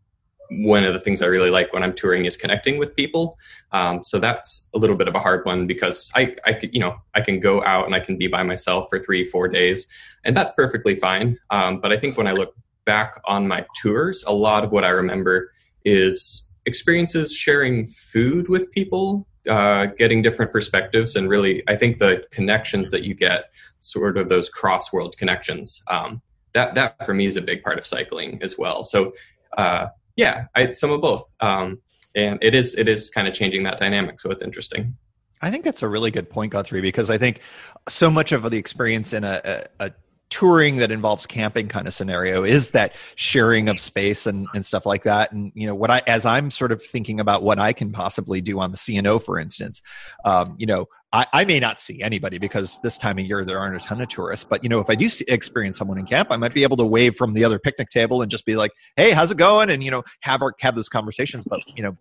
[0.50, 3.38] one of the things I really like when I'm touring is connecting with people.
[3.72, 6.96] Um, so that's a little bit of a hard one because I, I you know,
[7.14, 9.86] I can go out and I can be by myself for three, four days,
[10.24, 11.38] and that's perfectly fine.
[11.50, 12.54] Um, but I think when I look
[12.86, 15.52] back on my tours, a lot of what I remember
[15.84, 22.24] is experiences sharing food with people, uh, getting different perspectives, and really, I think the
[22.30, 25.82] connections that you get, sort of those cross world connections.
[25.88, 26.20] Um,
[26.54, 28.82] that that for me is a big part of cycling as well.
[28.82, 29.12] So
[29.56, 31.24] uh, yeah, I, some of both.
[31.40, 31.80] Um,
[32.14, 34.96] and it is it is kind of changing that dynamic, so it's interesting.
[35.40, 37.40] I think that's a really good point, Guthrie, because I think
[37.88, 39.40] so much of the experience in a,
[39.78, 39.92] a, a
[40.30, 44.84] touring that involves camping kind of scenario is that sharing of space and, and stuff
[44.84, 45.32] like that.
[45.32, 48.40] And you know what i as i'm sort of thinking about what i can possibly
[48.40, 49.82] do on the C&O for instance
[50.24, 53.58] um, you know I, I, may not see anybody because this time of year there
[53.58, 54.44] aren't a ton of tourists.
[54.44, 56.76] But you know if i do see, experience someone in camp i might be able
[56.78, 59.70] to wave from the other picnic table and just be like hey how's it going?
[59.70, 61.44] and you know have our have those conversations.
[61.44, 61.96] But you know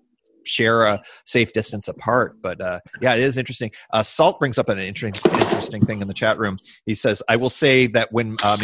[0.48, 2.38] share a safe distance apart.
[2.42, 3.72] But uh, yeah, it is interesting.
[3.92, 6.58] Uh, Salt brings up an interesting, interesting thing in the chat room.
[6.86, 8.58] He says, "I will say that when uh,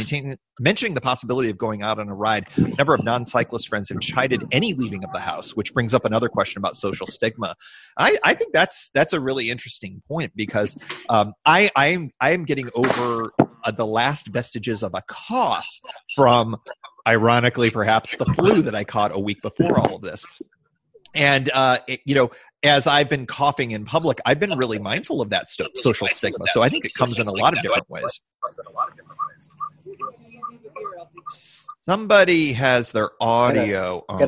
[0.60, 4.00] mentioning the possibility of going out on a ride, a number of non-cyclist friends have
[4.00, 7.56] chided any leaving of the house, which brings up another question about social stigma.
[7.98, 10.76] I, I think that's that's a really interesting point because
[11.10, 15.68] um, I I am I am getting over uh, the last vestiges of a cough
[16.16, 16.58] from."
[17.06, 20.26] Ironically, perhaps the flu that I caught a week before all of this
[21.14, 22.32] and uh, it, you know
[22.64, 26.46] as i've been coughing in public i've been really mindful of that st- social stigma
[26.48, 28.22] so i think it comes in a lot of different ways
[31.88, 34.22] somebody has their audio on.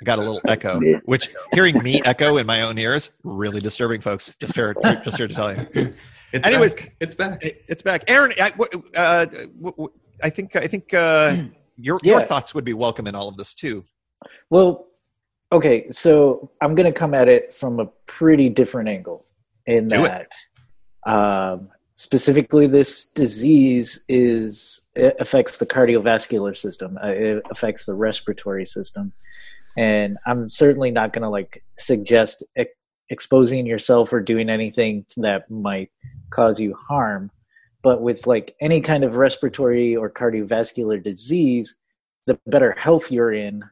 [0.00, 4.00] I got a little echo, which hearing me echo in my own ears really disturbing,
[4.00, 4.34] folks.
[4.40, 5.94] Just here, just here to tell you.
[6.32, 6.96] It's Anyways, back.
[6.98, 7.38] it's back.
[7.44, 8.10] It's back.
[8.10, 8.52] Aaron, I,
[8.96, 9.26] uh,
[10.20, 11.36] I think I think uh,
[11.76, 12.14] your yeah.
[12.14, 13.84] your thoughts would be welcome in all of this too.
[14.50, 14.88] Well,
[15.54, 19.24] Okay, so I'm going to come at it from a pretty different angle
[19.66, 20.32] in that
[21.06, 29.12] um, specifically this disease is affects the cardiovascular system, uh, it affects the respiratory system.
[29.76, 32.72] And I'm certainly not going to like suggest ex-
[33.08, 35.92] exposing yourself or doing anything that might
[36.30, 37.30] cause you harm.
[37.80, 41.76] But with like any kind of respiratory or cardiovascular disease,
[42.26, 43.62] the better health you're in,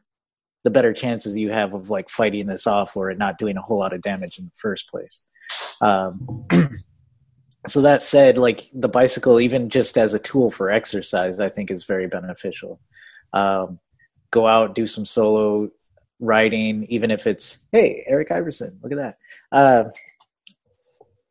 [0.63, 3.79] the better chances you have of like fighting this off or not doing a whole
[3.79, 5.21] lot of damage in the first place.
[5.81, 6.45] Um,
[7.67, 11.69] so that said, like the bicycle, even just as a tool for exercise, I think
[11.69, 12.79] is very beneficial.
[13.33, 13.79] Um,
[14.31, 15.69] go out, do some solo
[16.19, 19.17] riding, even if it's hey Eric Iverson, look at that.
[19.51, 19.89] Uh,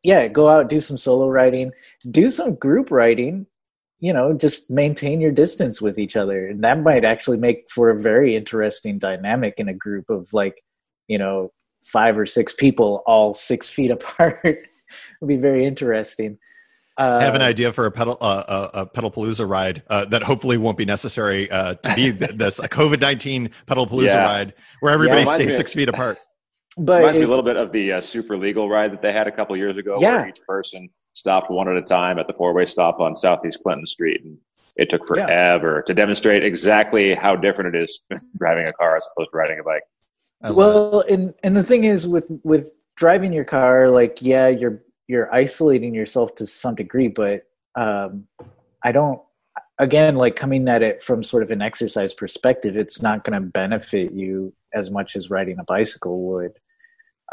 [0.03, 1.71] yeah, go out, do some solo riding,
[2.11, 3.47] do some group riding
[4.03, 7.89] you know just maintain your distance with each other and that might actually make for
[7.89, 10.61] a very interesting dynamic in a group of like
[11.07, 11.49] you know
[11.83, 16.37] five or six people all six feet apart would be very interesting
[16.95, 20.21] uh, I have an idea for a pedal uh, uh a Pedalpalooza ride uh, that
[20.21, 24.21] hopefully won't be necessary uh, to be this a COVID nineteen Pedalpalooza yeah.
[24.23, 26.19] ride where everybody yeah, stays six feet apart.
[26.77, 29.25] But reminds me a little bit of the uh, super legal ride that they had
[29.25, 30.17] a couple years ago, yeah.
[30.17, 33.59] where each person stopped one at a time at the four way stop on Southeast
[33.63, 34.37] Clinton Street, and
[34.75, 35.85] it took forever yeah.
[35.85, 38.01] to demonstrate exactly how different it is
[38.37, 39.83] driving a car as opposed to riding a bike.
[40.51, 45.33] Well, and and the thing is with with driving your car, like yeah, you're you're
[45.33, 47.43] isolating yourself to some degree, but
[47.75, 48.27] um,
[48.83, 49.21] I don't.
[49.79, 53.47] Again, like coming at it from sort of an exercise perspective, it's not going to
[53.47, 56.59] benefit you as much as riding a bicycle would.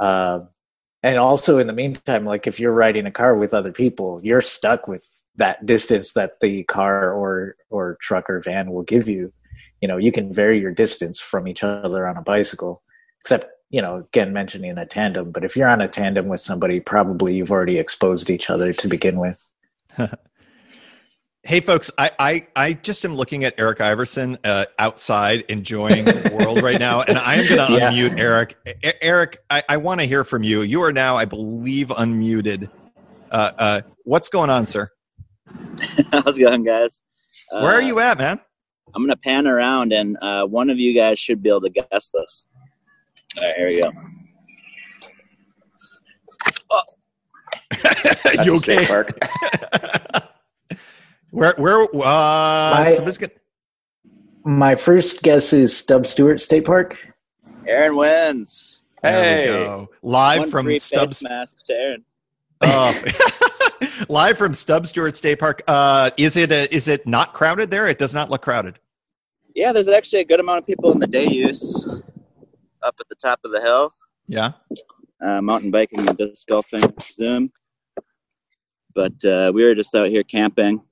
[0.01, 0.41] Uh,
[1.03, 4.41] and also, in the meantime, like if you're riding a car with other people, you're
[4.41, 5.05] stuck with
[5.37, 9.33] that distance that the car or or truck or van will give you.
[9.81, 12.83] You know, you can vary your distance from each other on a bicycle,
[13.23, 16.81] except you know, again, mentioning a tandem, but if you're on a tandem with somebody,
[16.81, 19.47] probably you've already exposed each other to begin with.
[21.43, 26.31] hey, folks, I, I, I just am looking at Eric Iverson uh, outside enjoying the
[26.39, 27.91] world right now, and I am going to yeah.
[27.91, 28.57] unmute Eric.
[29.01, 30.63] Eric, I, I want to hear from you.
[30.63, 32.71] You are now, I believe, unmuted.
[33.31, 34.91] Uh, uh, what's going on, sir?
[36.13, 37.03] How's it going, guys?
[37.51, 38.41] Where are you at, man?
[38.95, 41.71] I'm going to pan around, and uh, one of you guys should be able to
[41.71, 42.47] guess this.
[43.37, 43.93] All right, here we go.
[46.73, 46.83] Oh.
[48.45, 49.05] you okay?
[51.33, 53.41] Where where uh my, get...
[54.45, 56.99] my first guess is Stub Stewart State Park.
[57.67, 58.81] Aaron wins.
[59.03, 62.05] Hey, live One from Stub to Aaron.
[62.61, 63.03] Oh.
[64.09, 65.63] live from Stub Stewart State Park.
[65.67, 67.89] Uh, is it a, is it not crowded there?
[67.89, 68.79] It does not look crowded.
[69.55, 71.87] Yeah, there's actually a good amount of people in the day use
[72.83, 73.93] up at the top of the hill.
[74.29, 74.53] Yeah.
[75.25, 77.51] Uh, mountain biking and disc golfing, I presume.
[78.95, 80.83] But uh, we were just out here camping.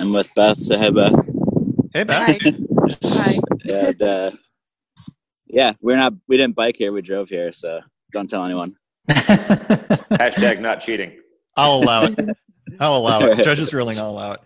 [0.00, 0.58] I'm with Beth.
[0.58, 1.14] Say hi, Beth.
[1.92, 2.40] Hey, Beth.
[3.04, 3.38] Hi.
[3.68, 4.30] and uh,
[5.46, 6.14] yeah, we're not.
[6.28, 6.92] We didn't bike here.
[6.92, 7.80] We drove here, so
[8.12, 8.76] don't tell anyone.
[9.10, 11.18] Hashtag not cheating.
[11.56, 12.18] I'll allow it.
[12.80, 13.36] I'll allow it.
[13.44, 13.98] Judges ruling.
[13.98, 14.40] I'll allow it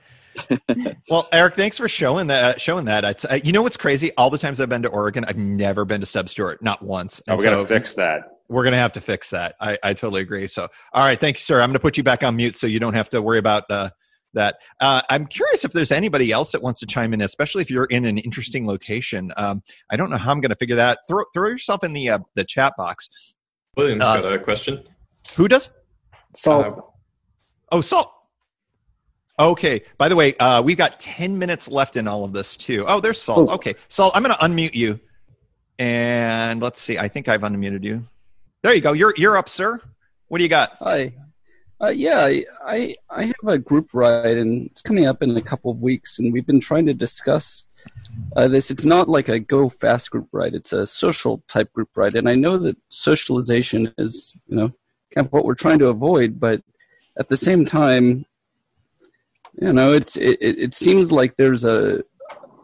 [1.09, 2.61] well, Eric, thanks for showing that.
[2.61, 3.05] Showing that.
[3.05, 4.13] It's, uh, you know what's crazy?
[4.17, 7.21] All the times I've been to Oregon, I've never been to Stub Stewart, not once.
[7.29, 8.39] Oh, we so gotta fix that.
[8.49, 9.57] We're gonna have to fix that.
[9.61, 10.47] I, I totally agree.
[10.49, 11.61] So, all right, thank you, sir.
[11.61, 13.91] I'm gonna put you back on mute so you don't have to worry about uh,
[14.35, 14.57] that.
[14.81, 17.87] Uh, I'm curious if there's anybody else that wants to chime in, especially if you're
[17.87, 19.33] in an interesting location.
[19.37, 21.01] Um, I don't know how I'm gonna figure that.
[21.09, 23.09] Throw throw yourself in the uh, the chat box.
[23.77, 24.83] William's got uh, a question.
[25.37, 25.71] Who does?
[26.35, 26.67] Salt.
[26.69, 26.81] Uh,
[27.73, 28.13] oh, Salt.
[29.39, 29.83] Okay.
[29.99, 32.85] By the way, uh, we've got 10 minutes left in all of this, too.
[32.87, 33.51] Oh, there's Salt.
[33.51, 33.75] Okay.
[33.89, 34.99] Salt, I'm going to unmute you.
[35.79, 36.99] And let's see.
[36.99, 38.07] I think I've unmuted you.
[38.63, 38.93] There you go.
[38.93, 39.81] You're, you're up, sir.
[40.29, 40.77] What do you got?
[40.81, 41.13] Hi.
[41.79, 42.31] Uh, yeah,
[42.65, 46.19] I, I have a group ride, and it's coming up in a couple of weeks,
[46.19, 47.67] and we've been trying to discuss
[48.35, 48.71] uh, this.
[48.71, 52.31] It's not like a go fast group ride; it's a social type group ride, and
[52.31, 54.73] I know that socialization is, you know,
[55.15, 56.41] kind of what we're trying to avoid.
[56.41, 56.63] But
[57.19, 58.25] at the same time,
[59.61, 62.03] you know, it's it, it seems like there's a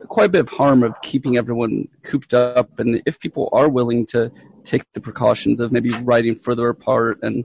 [0.08, 4.06] quite a bit of harm of keeping everyone cooped up, and if people are willing
[4.06, 4.32] to
[4.64, 7.44] take the precautions of maybe riding further apart and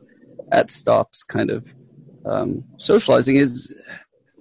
[0.51, 1.73] at stops, kind of
[2.25, 3.73] um, socializing is,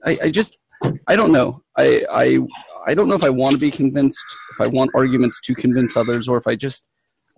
[0.04, 0.58] I, I just
[1.06, 1.62] I don't know.
[1.76, 2.38] I I
[2.86, 5.96] I don't know if I want to be convinced, if I want arguments to convince
[5.96, 6.84] others, or if I just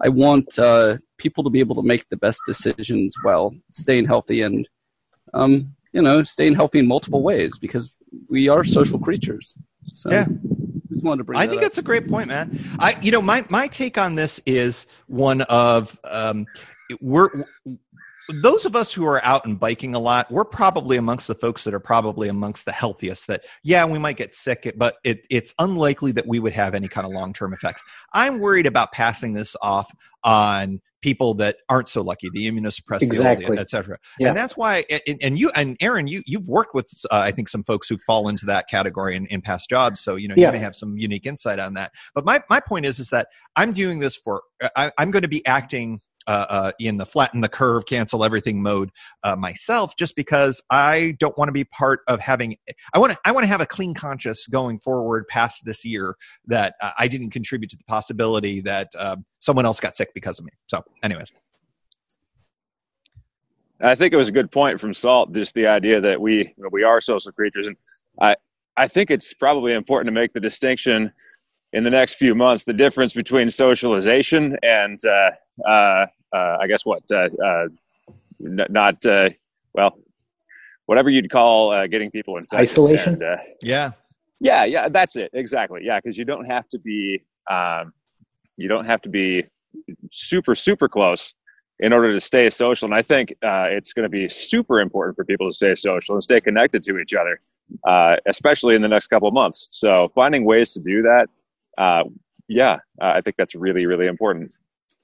[0.01, 4.43] I want uh, people to be able to make the best decisions while staying healthy
[4.43, 4.69] and
[5.35, 7.97] um, you know, staying healthy in multiple ways because
[8.29, 9.55] we are social creatures.
[9.85, 10.27] So, yeah.
[10.91, 11.63] Just wanted to bring I think up.
[11.63, 12.61] that's a great point, man.
[12.79, 16.47] I, you know, my, my take on this is one of, um,
[17.01, 17.29] we're,
[18.29, 21.65] those of us who are out and biking a lot, we're probably amongst the folks
[21.65, 23.27] that are probably amongst the healthiest.
[23.27, 26.89] That yeah, we might get sick, but it, it's unlikely that we would have any
[26.89, 27.83] kind of long term effects.
[28.13, 29.91] I'm worried about passing this off
[30.25, 33.57] on people that aren't so lucky, the immunosuppressed, exactly.
[33.57, 33.99] etc.
[34.19, 34.29] Yeah.
[34.29, 37.49] And that's why, and, and, you and Aaron, you you've worked with uh, I think
[37.49, 40.49] some folks who fall into that category in, in past jobs, so you know yeah.
[40.49, 41.93] you may have some unique insight on that.
[42.15, 44.43] But my my point is is that I'm doing this for
[44.77, 48.63] I, I'm going to be acting uh, uh, in the flatten the curve, cancel everything
[48.63, 48.91] mode
[49.25, 52.57] uh, myself, just because I don't want to be part of having.
[52.93, 53.19] I want to.
[53.25, 56.15] I want to have a clean conscience going forward past this year
[56.47, 60.45] that I didn't contribute to the possibility that um, someone else got sick because of
[60.45, 60.53] me.
[60.67, 61.33] So, anyways.
[63.81, 66.55] I think it was a good point from Salt, just the idea that we you
[66.59, 67.77] know, we are social creatures, and
[68.21, 68.37] I
[68.77, 71.13] I think it's probably important to make the distinction
[71.73, 77.03] in the next few months the difference between socialization and uh, uh, I guess what
[77.13, 77.69] uh, uh,
[78.45, 79.05] n- not
[79.75, 79.99] well
[80.87, 83.23] whatever you'd call getting people in Isolation.
[83.23, 83.93] And, yeah.
[84.41, 85.81] Yeah, yeah, that's it exactly.
[85.85, 87.93] Yeah, because you don't have to be um,
[88.57, 89.45] you don't have to be
[90.11, 91.35] super super close
[91.81, 92.87] in order to stay social.
[92.87, 96.15] And I think uh, it's going to be super important for people to stay social
[96.15, 97.41] and stay connected to each other,
[97.87, 99.69] uh, especially in the next couple of months.
[99.71, 101.29] So finding ways to do that,
[101.77, 102.05] uh,
[102.49, 104.53] yeah, I think that's really really important.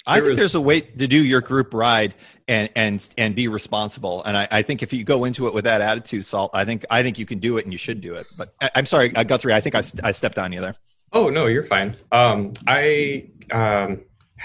[0.07, 2.15] I think there's a way to do your group ride
[2.47, 4.23] and and and be responsible.
[4.25, 6.85] And I, I think if you go into it with that attitude, Salt, I think
[6.91, 8.27] I think you can do it and you should do it.
[8.37, 9.55] But I, I'm sorry, uh, Guthrie.
[9.55, 10.77] I think I, I stepped on you there.
[11.13, 11.97] Oh no, you're fine.
[12.13, 14.03] Um, I um,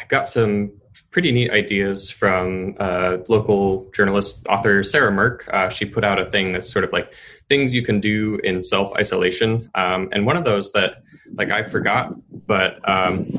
[0.07, 0.71] got some
[1.11, 5.47] pretty neat ideas from uh, local journalist author Sarah Mirk.
[5.51, 7.13] Uh, she put out a thing that's sort of like
[7.47, 11.03] things you can do in self isolation, um, and one of those that
[11.33, 12.13] like I forgot,
[12.47, 13.29] but um,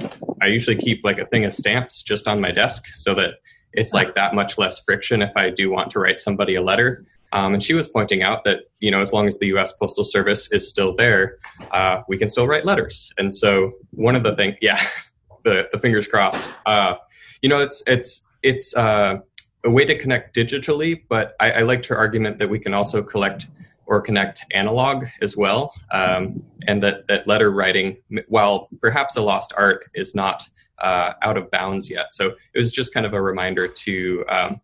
[0.41, 3.35] I usually keep like a thing of stamps just on my desk so that
[3.73, 7.05] it's like that much less friction if I do want to write somebody a letter.
[7.33, 9.73] Um, and she was pointing out that you know as long as the U.S.
[9.73, 11.39] Postal Service is still there,
[11.71, 13.13] uh, we can still write letters.
[13.19, 14.81] And so one of the things, yeah,
[15.45, 16.53] the the fingers crossed.
[16.67, 16.97] Uh,
[17.43, 19.19] you know, it's it's it's uh,
[19.65, 23.03] a way to connect digitally, but I, I liked her argument that we can also
[23.03, 23.49] collect
[23.87, 27.97] or connect analog as well, um, and that that letter writing,
[28.29, 32.15] while perhaps a lost art, is not uh, out of bounds yet.
[32.15, 34.25] So it was just kind of a reminder to.
[34.29, 34.61] Um,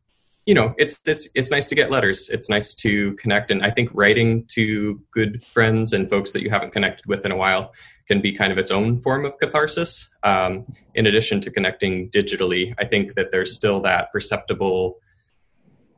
[0.46, 2.28] you know, it's it's it's nice to get letters.
[2.30, 6.50] It's nice to connect, and I think writing to good friends and folks that you
[6.50, 7.74] haven't connected with in a while
[8.06, 10.08] can be kind of its own form of catharsis.
[10.22, 15.00] Um, in addition to connecting digitally, I think that there's still that perceptible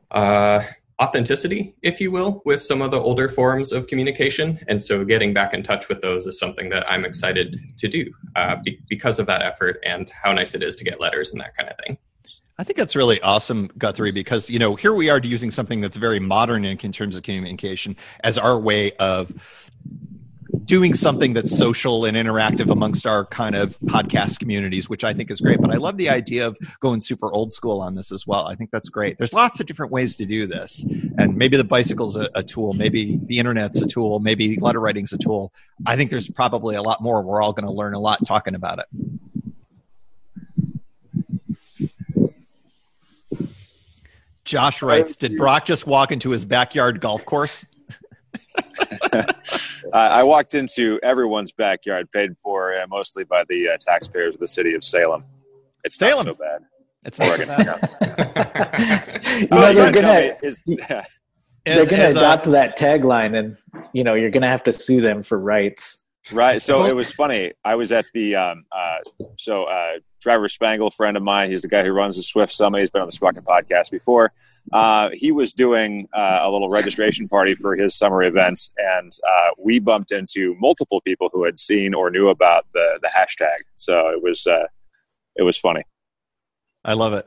[0.09, 0.63] uh,
[0.99, 4.59] authenticity, if you will, with some of the older forms of communication.
[4.67, 8.11] And so getting back in touch with those is something that I'm excited to do
[8.35, 11.39] uh, be- because of that effort and how nice it is to get letters and
[11.39, 11.99] that kind of thing.
[12.59, 15.95] I think that's really awesome, Guthrie, because you know here we are using something that's
[15.95, 19.33] very modern in, in terms of communication as our way of
[20.65, 25.31] doing something that's social and interactive amongst our kind of podcast communities, which I think
[25.31, 25.61] is great.
[25.61, 28.47] But I love the idea of going super old school on this as well.
[28.47, 29.17] I think that's great.
[29.17, 30.83] There's lots of different ways to do this,
[31.17, 35.13] and maybe the bicycle's a, a tool, maybe the internet's a tool, maybe letter writing's
[35.13, 35.53] a tool.
[35.85, 37.21] I think there's probably a lot more.
[37.21, 38.85] We're all going to learn a lot talking about it.
[44.49, 47.65] Josh writes, "Did Brock just walk into his backyard golf course?"
[49.93, 54.39] Uh, I walked into everyone's backyard, paid for uh, mostly by the uh, taxpayers of
[54.39, 55.23] the city of Salem.
[55.83, 56.27] It's Salem.
[56.27, 56.65] not so bad.
[57.05, 57.47] It's Oregon.
[59.39, 62.77] You know, you're they're trying to tell gonna is- they're gonna as, uh, adopt that
[62.77, 63.57] tagline, and
[63.93, 66.03] you know you're gonna have to sue them for rights.
[66.31, 66.61] Right.
[66.61, 67.53] So it was funny.
[67.65, 71.49] I was at the um, uh, so uh, Driver Spangle, friend of mine.
[71.49, 72.79] He's the guy who runs the Swift Summit.
[72.79, 74.31] He's been on the Sprocket podcast before.
[74.71, 79.49] Uh, he was doing uh, a little registration party for his summer events, and uh,
[79.57, 83.57] we bumped into multiple people who had seen or knew about the the hashtag.
[83.75, 84.67] So it was uh,
[85.35, 85.83] it was funny.
[86.85, 87.25] I love it.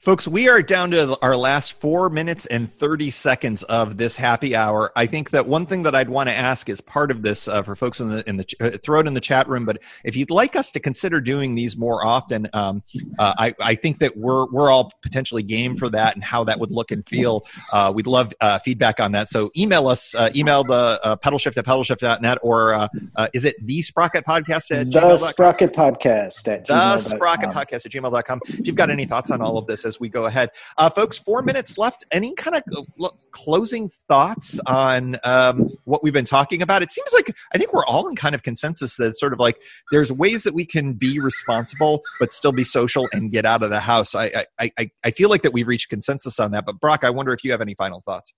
[0.00, 4.54] Folks, we are down to our last four minutes and 30 seconds of this happy
[4.54, 4.92] hour.
[4.94, 7.64] I think that one thing that I'd want to ask is part of this uh,
[7.64, 10.14] for folks in the, in the, uh, throw it in the chat room, but if
[10.14, 12.84] you'd like us to consider doing these more often, um,
[13.18, 16.60] uh, I, I think that we're, we're all potentially game for that and how that
[16.60, 17.44] would look and feel.
[17.72, 19.28] Uh, we'd love uh, feedback on that.
[19.28, 22.88] So email us, uh, email the uh, pedalshift at pedalshift.net or
[23.34, 25.32] is it the Sprocket podcast at The gmail.com?
[25.32, 26.98] Sprocket Podcast at the gmail.com.
[27.00, 30.08] sprocket podcast at gmail.com if you've got any thoughts on all of this as we
[30.08, 35.68] go ahead uh, folks four minutes left any kind of uh, closing thoughts on um,
[35.84, 38.44] what we've been talking about it seems like i think we're all in kind of
[38.44, 39.58] consensus that sort of like
[39.90, 43.70] there's ways that we can be responsible but still be social and get out of
[43.70, 46.78] the house i i i, I feel like that we've reached consensus on that but
[46.78, 48.32] brock i wonder if you have any final thoughts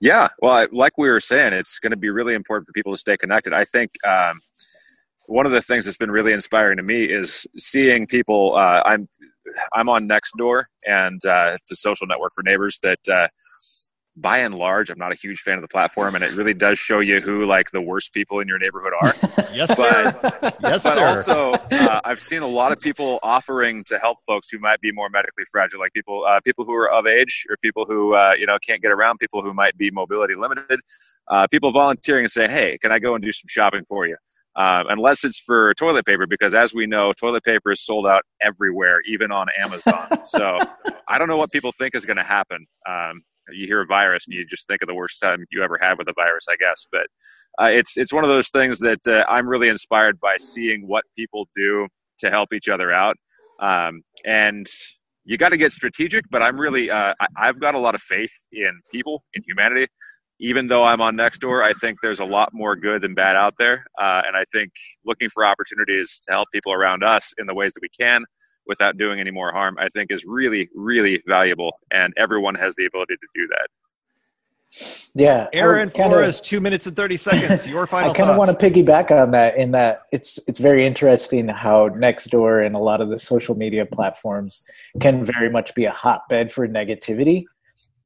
[0.00, 2.92] Yeah, well, I, like we were saying, it's going to be really important for people
[2.92, 3.52] to stay connected.
[3.52, 4.40] I think um,
[5.28, 8.56] one of the things that's been really inspiring to me is seeing people.
[8.56, 9.08] Uh, I'm
[9.74, 13.00] I'm on Nextdoor, and uh, it's a social network for neighbors that.
[13.08, 13.28] Uh,
[14.20, 16.78] by and large, I'm not a huge fan of the platform, and it really does
[16.78, 19.14] show you who like the worst people in your neighborhood are.
[19.54, 23.98] yes sir yes but sir also uh, I've seen a lot of people offering to
[23.98, 27.06] help folks who might be more medically fragile, like people uh, people who are of
[27.06, 30.34] age or people who uh, you know can't get around, people who might be mobility
[30.34, 30.80] limited,
[31.28, 34.16] uh, people volunteering and say, "Hey, can I go and do some shopping for you?"
[34.58, 38.22] Um, unless it's for toilet paper, because as we know, toilet paper is sold out
[38.42, 40.08] everywhere, even on Amazon.
[40.24, 40.58] so
[41.06, 42.66] I don't know what people think is going to happen.
[42.88, 45.78] Um, you hear a virus and you just think of the worst time you ever
[45.80, 46.86] had with a virus, I guess.
[46.90, 47.06] But
[47.62, 51.04] uh, it's it's one of those things that uh, I'm really inspired by seeing what
[51.16, 51.88] people do
[52.18, 53.16] to help each other out.
[53.60, 54.66] Um, and
[55.24, 58.02] you got to get strategic, but I'm really uh, I, I've got a lot of
[58.02, 59.86] faith in people in humanity.
[60.40, 63.54] Even though I'm on Nextdoor, I think there's a lot more good than bad out
[63.58, 64.70] there, uh, and I think
[65.04, 68.24] looking for opportunities to help people around us in the ways that we can
[68.66, 71.72] without doing any more harm, I think is really, really valuable.
[71.90, 73.68] And everyone has the ability to do that.
[75.14, 77.66] Yeah, Aaron kinda- Flores, two minutes and thirty seconds.
[77.66, 80.86] Your final I kind of want to piggyback on that in that it's it's very
[80.86, 84.62] interesting how Nextdoor and a lot of the social media platforms
[85.00, 87.46] can very much be a hotbed for negativity.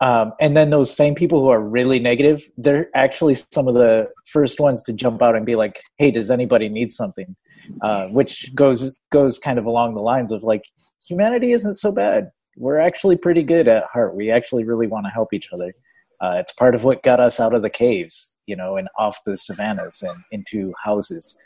[0.03, 4.09] Um, and then those same people who are really negative, they're actually some of the
[4.26, 7.36] first ones to jump out and be like, "Hey, does anybody need something?"
[7.80, 10.64] Uh, which goes goes kind of along the lines of like,
[11.07, 12.32] humanity isn't so bad.
[12.57, 14.16] We're actually pretty good at heart.
[14.16, 15.72] We actually really want to help each other.
[16.20, 19.20] Uh, it's part of what got us out of the caves, you know, and off
[19.24, 21.38] the savannas and into houses.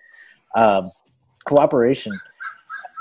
[0.54, 0.90] Um,
[1.44, 2.18] cooperation.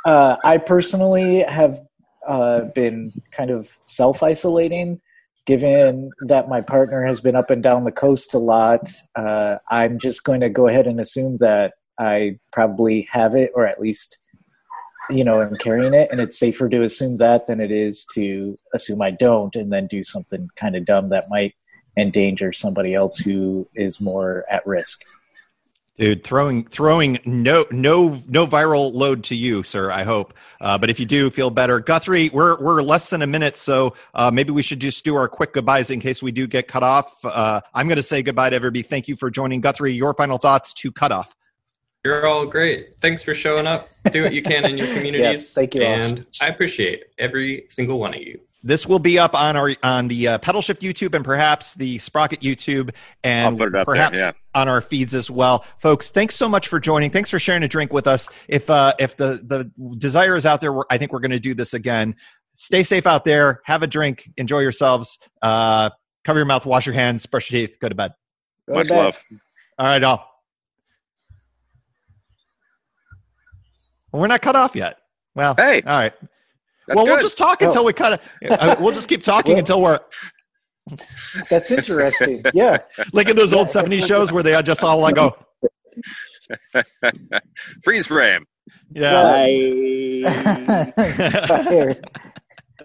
[0.06, 1.80] Uh, I personally have
[2.28, 5.02] uh, been kind of self isolating,
[5.46, 8.90] given that my partner has been up and down the coast a lot.
[9.16, 13.66] Uh, I'm just going to go ahead and assume that I probably have it, or
[13.66, 14.20] at least,
[15.10, 16.10] you know, I'm carrying it.
[16.12, 19.88] And it's safer to assume that than it is to assume I don't and then
[19.88, 21.54] do something kind of dumb that might
[21.98, 25.04] endanger somebody else who is more at risk.
[25.96, 29.90] Dude, throwing throwing no no no viral load to you, sir.
[29.90, 31.80] I hope, uh, but if you do, feel better.
[31.80, 35.30] Guthrie, we're we're less than a minute, so uh, maybe we should just do our
[35.30, 37.24] quick goodbyes in case we do get cut off.
[37.24, 38.82] Uh, I'm going to say goodbye to everybody.
[38.82, 39.94] Thank you for joining, Guthrie.
[39.94, 41.34] Your final thoughts to cut off.
[42.04, 43.00] You're all great.
[43.00, 43.88] Thanks for showing up.
[44.12, 45.22] Do what you can in your communities.
[45.22, 45.82] Yes, thank you.
[45.82, 48.42] And I appreciate every single one of you.
[48.66, 52.42] This will be up on our on the uh, Pedalshift YouTube and perhaps the Sprocket
[52.42, 52.90] YouTube
[53.24, 54.32] and I'll put it up there, perhaps yeah.
[54.56, 56.10] on our feeds as well, folks.
[56.10, 57.12] Thanks so much for joining.
[57.12, 58.28] Thanks for sharing a drink with us.
[58.48, 61.40] If uh, if the the desire is out there, we're, I think we're going to
[61.40, 62.16] do this again.
[62.56, 63.62] Stay safe out there.
[63.66, 64.32] Have a drink.
[64.38, 65.20] Enjoy yourselves.
[65.44, 65.92] Uh,
[66.24, 66.66] cover your mouth.
[66.66, 67.24] Wash your hands.
[67.28, 67.78] Brush your teeth.
[67.80, 68.16] Go to bed.
[68.68, 68.98] Go to Much bed.
[68.98, 69.24] love.
[69.78, 70.32] All right, all.
[74.12, 74.98] We're not cut off yet.
[75.36, 76.14] Well, Hey, all right.
[76.88, 77.66] That's well, we'll just talk Oh.
[77.66, 78.22] until we cut.
[78.48, 80.00] Uh, we'll just keep talking Well- until we're
[81.50, 82.44] That's interesting.
[82.54, 82.78] Yeah.
[83.14, 85.36] like in those old Yeah, 70s that's shows where they just all like, go.
[87.84, 88.46] freeze frame.
[88.94, 90.92] yeah.
[91.48, 91.96] Fire.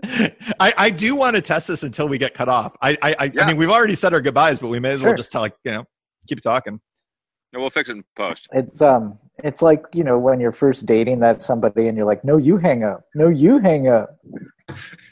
[0.60, 2.74] I, I do want to test this until we get cut off.
[2.80, 3.44] I I, I, Yeah.
[3.44, 5.54] I mean, we've already said our goodbyes, but we may as well just tell like
[5.64, 5.84] you know
[6.26, 6.80] keep talking.
[7.52, 8.48] No, we'll fix it in post.
[8.52, 12.24] It's um it's like, you know, when you're first dating that somebody and you're like,
[12.24, 13.04] No, you hang up.
[13.14, 14.16] No, you hang up.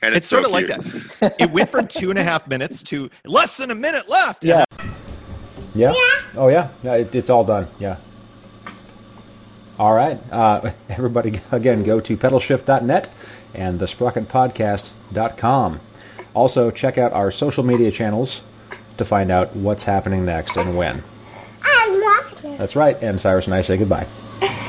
[0.03, 1.35] And It's, so sort of like that.
[1.41, 4.45] It went from two and a half minutes to less than a minute left.
[4.45, 4.65] Yeah.
[5.75, 5.93] Yeah?
[6.37, 6.69] Oh, yeah.
[6.83, 7.67] yeah it, it's all done.
[7.81, 7.97] Yeah.
[9.79, 10.19] All right.
[10.33, 13.13] Uh, everybody, again, go to pedalshift.net
[13.55, 15.81] and thesprocketpodcast.com.
[16.35, 18.45] Also, check out our social media channels
[18.97, 21.03] to find out what's happening next and when.
[22.43, 23.01] That's right.
[23.03, 24.07] And Cyrus and I say goodbye.